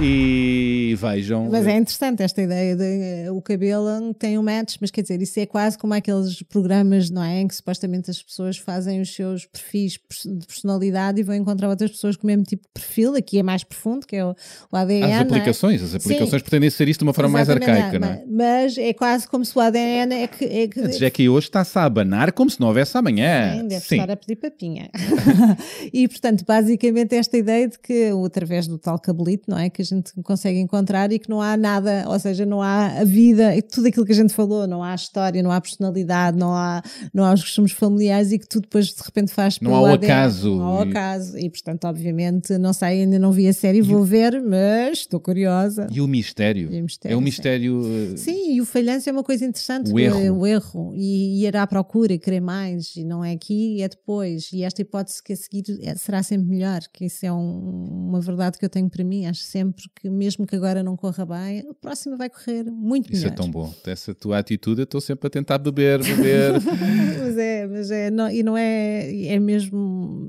[0.00, 1.48] E vejam.
[1.50, 5.20] Mas é interessante esta ideia de eh, o cabelo tem um match, mas quer dizer,
[5.22, 7.40] isso é quase como aqueles programas, não é?
[7.40, 9.92] Em que supostamente as pessoas fazem os seus perfis
[10.24, 13.14] de personalidade e vão encontrar outras pessoas com o mesmo tipo de perfil.
[13.16, 14.34] Aqui é mais profundo, que é o,
[14.70, 15.02] o ADN.
[15.04, 15.20] As não é?
[15.20, 16.48] aplicações, as aplicações Sim.
[16.48, 18.16] pretendem ser isto de uma forma mais arcaica, não é?
[18.16, 20.44] ma- Mas é quase como se o ADN é que.
[20.44, 23.56] É que A Jackie hoje está-se a abanar como se não houvesse amanhã.
[23.60, 23.94] Sim, deve Sim.
[23.96, 24.90] estar a pedir papinha.
[25.92, 29.70] e, portanto, basicamente esta ideia de que, através do tal cabelito, não é?
[29.70, 33.56] Que gente consegue encontrar e que não há nada, ou seja, não há a vida,
[33.56, 36.82] e tudo aquilo que a gente falou, não há história, não há personalidade, não há,
[37.14, 39.86] não há os costumes familiares e que tudo depois de repente faz Não há o
[39.86, 40.54] acaso.
[40.56, 41.38] Não há o acaso.
[41.38, 45.86] E, portanto, obviamente, não sei, ainda não vi a série, vou ver, mas estou curiosa.
[45.90, 46.72] E o mistério?
[46.72, 47.24] E o mistério, é um sim.
[47.24, 47.82] mistério.
[48.12, 49.92] eh, Sim, e o falhanço é uma coisa interessante.
[49.92, 50.38] O erro.
[50.40, 50.92] O erro.
[50.94, 52.94] E ir à procura e querer mais.
[52.96, 54.50] E não é aqui, é depois.
[54.52, 56.80] E esta hipótese que a seguir é- será sempre melhor.
[56.92, 59.26] Que isso é um- uma verdade que eu tenho para mim.
[59.26, 63.22] Acho sempre que, mesmo que agora não corra bem, a próxima vai correr muito Isso
[63.22, 63.32] melhor.
[63.32, 63.74] é tão bom.
[63.86, 66.52] Essa tua atitude, eu estou sempre a tentar beber, beber.
[67.20, 68.10] mas é, mas é.
[68.10, 69.26] Não, e não é.
[69.26, 70.26] É mesmo.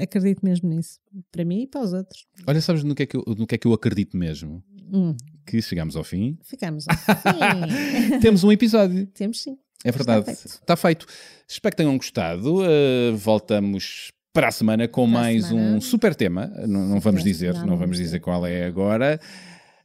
[0.00, 0.98] Acredito mesmo nisso.
[1.30, 2.26] Para mim e para os outros.
[2.46, 4.62] Olha, sabes no que, é que eu, no que é que eu acredito mesmo?
[4.92, 5.16] Hum,
[5.46, 6.36] Que chegamos ao fim.
[6.42, 8.18] ficamos assim.
[8.20, 9.06] Temos um episódio.
[9.08, 9.56] Temos sim.
[9.84, 10.24] É verdade.
[10.26, 10.44] feito.
[10.46, 11.06] Está feito.
[11.48, 12.62] Espero que tenham gostado.
[12.62, 15.76] Uh, voltamos para a semana com Para mais semana.
[15.76, 16.52] um super tema.
[16.66, 19.18] Não, não vamos dizer, não, vamos dizer qual é agora.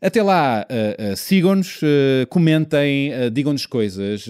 [0.01, 4.25] Até lá, uh, uh, sigam-nos, uh, comentem, digam-nos coisas,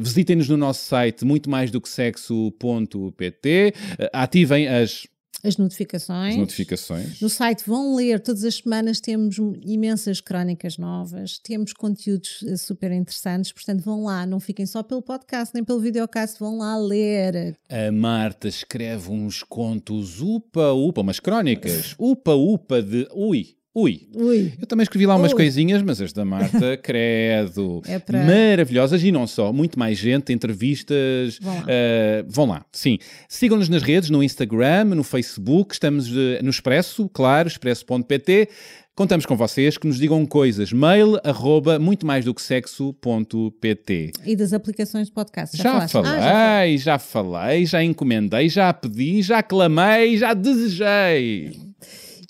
[0.00, 3.72] visitem-nos no nosso site muito mais do que sexo.pt,
[4.12, 5.06] ativem as,
[5.44, 6.34] As notificações.
[6.34, 7.20] as notificações.
[7.20, 12.92] No site vão ler, todas as semanas temos imensas crónicas novas, temos conteúdos eh, super
[12.92, 17.56] interessantes, portanto vão lá, não fiquem só pelo podcast nem pelo videocast, vão lá ler.
[17.68, 23.56] A Marta escreve uns contos upa-upa, umas crónicas upa-upa de ui.
[23.74, 24.52] Ui, Ui.
[24.60, 25.36] eu também escrevi lá umas Ui.
[25.38, 30.30] coisinhas, mas as da Marta, credo, É para- maravilhosas e não só, muito mais gente,
[30.30, 31.64] entrevistas, Vão lá.
[31.68, 32.98] eh, vão lá, sim.
[33.30, 38.48] Sigam-nos nas redes, no Instagram, no Facebook, estamos eh, no Expresso, claro, expresso.pt.
[38.94, 40.70] Contamos com vocês que nos digam coisas.
[40.70, 44.12] Mail arroba muito mais do que sexo.pt.
[44.26, 45.56] E das aplicações de podcast.
[45.56, 45.92] Já, falaste?
[45.92, 51.58] falei, Ah, já já falei, já encomendei, já pedi, já clamei, já desejei.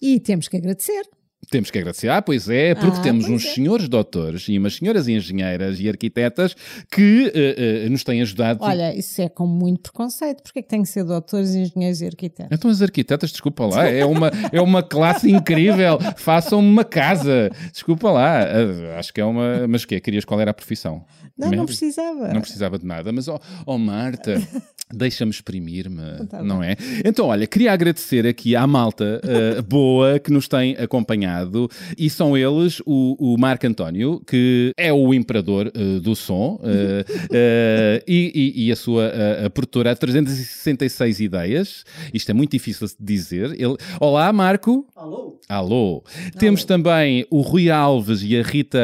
[0.00, 1.02] E temos que agradecer.
[1.50, 2.08] Temos que agradecer.
[2.08, 3.48] Ah, pois é, porque Ah, temos uns é.
[3.54, 6.54] senhores doutores e umas senhoras engenheiras e arquitetas
[6.90, 8.60] que eh, eh, nos têm ajudado.
[8.62, 10.42] Olha, isso é com muito preconceito.
[10.42, 12.48] Porquê que tem que ser doutores, engenheiros e arquitetos?
[12.56, 15.98] Então as arquitetas, desculpa lá, é uma, é uma classe incrível.
[16.16, 17.50] Façam-me uma casa.
[17.70, 18.44] Desculpa lá.
[18.44, 19.66] Ah, Acho que é uma.
[19.68, 20.00] Mas o quê?
[20.00, 21.04] Querias qual era a profissão?
[21.36, 22.32] Não, não precisava.
[22.32, 24.40] Não precisava de nada, mas, ó oh, Marta,
[24.92, 26.76] deixa-me exprimir-me, Tá não é?
[27.04, 32.36] Então, olha, queria agradecer aqui à malta eh, boa que nos tem acompanhado e são
[32.36, 38.66] eles o, o Marco António, que é o imperador eh, do som, eh, e, e-
[38.66, 39.10] e a sua
[39.46, 41.84] a produtora 366 Ideias.
[42.12, 43.52] Isto é muito difícil de dizer.
[43.52, 43.76] Ele...
[44.00, 44.86] Olá, Marco.
[44.94, 45.40] Alô?
[45.48, 46.04] Alô.
[46.38, 48.78] Temos também o Rui Alves e a Rita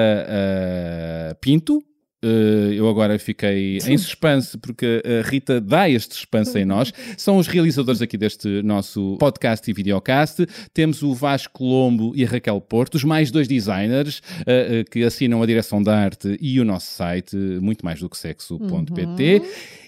[1.40, 1.82] Pinto.
[2.20, 6.92] Eh, eu agora fiquei em suspense porque a Rita dá este suspense em nós.
[7.16, 10.44] São os realizadores aqui deste nosso podcast e videocast.
[10.74, 15.04] Temos o Vasco Colombo e a Raquel Porto, os mais dois designers eh, eh, que
[15.04, 19.42] assinam a direção da arte e o nosso site, muito mais do que sexo.pt.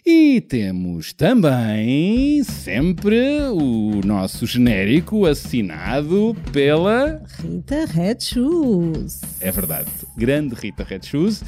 [0.06, 7.22] E temos também sempre o nosso genérico assinado pela.
[7.42, 9.20] Rita Red Shoes.
[9.40, 11.42] É verdade, grande Rita Red Shoes.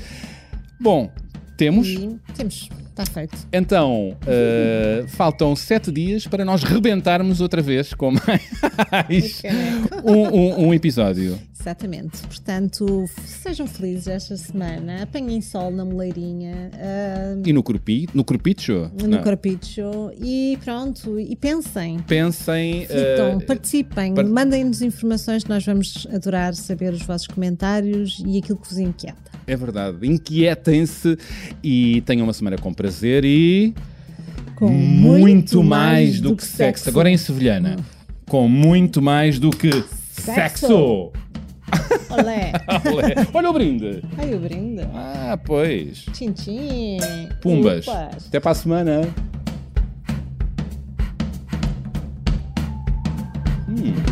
[0.82, 1.08] Bom,
[1.56, 1.86] temos.
[1.86, 2.68] E temos.
[2.93, 3.34] Está feito.
[3.51, 9.43] Então, uh, faltam sete dias para nós rebentarmos outra vez com mais
[10.05, 11.38] um, um- um episódio.
[11.59, 12.18] Exatamente.
[12.26, 15.05] Portanto, sejam felizes esta semana.
[15.05, 16.70] Apanhem sol na moleirinha.
[16.74, 18.90] ah, E no Corpi, no Corpicho?
[19.01, 19.22] no Não.
[19.22, 20.11] Corpicho.
[20.20, 21.18] E pronto.
[21.20, 22.01] E pensem.
[22.01, 22.80] Pensem.
[22.80, 28.59] Reflitam, uh, participem, par- mandem-nos informações, nós vamos adorar saber os vossos comentários e aquilo
[28.59, 29.30] que vos inquieta.
[29.47, 30.05] É verdade.
[30.07, 31.16] Inquietem-se
[31.62, 33.72] e tenham uma semana com prazer e.
[34.56, 36.56] Com muito, muito mais do, do que que sexo.
[36.56, 36.88] sexo.
[36.88, 37.76] Agora em sevilhana.
[38.28, 39.70] Com muito mais do que
[40.10, 41.12] sexo.
[42.10, 42.52] Olé!
[42.92, 43.14] Olé.
[43.32, 44.02] Olha o brinde.
[44.18, 44.82] Ai, o brinde.
[44.92, 46.06] Ah, pois.
[46.12, 46.98] Tchim.
[47.40, 47.86] Pumbas.
[47.88, 49.02] Até para a semana.
[53.68, 54.11] Do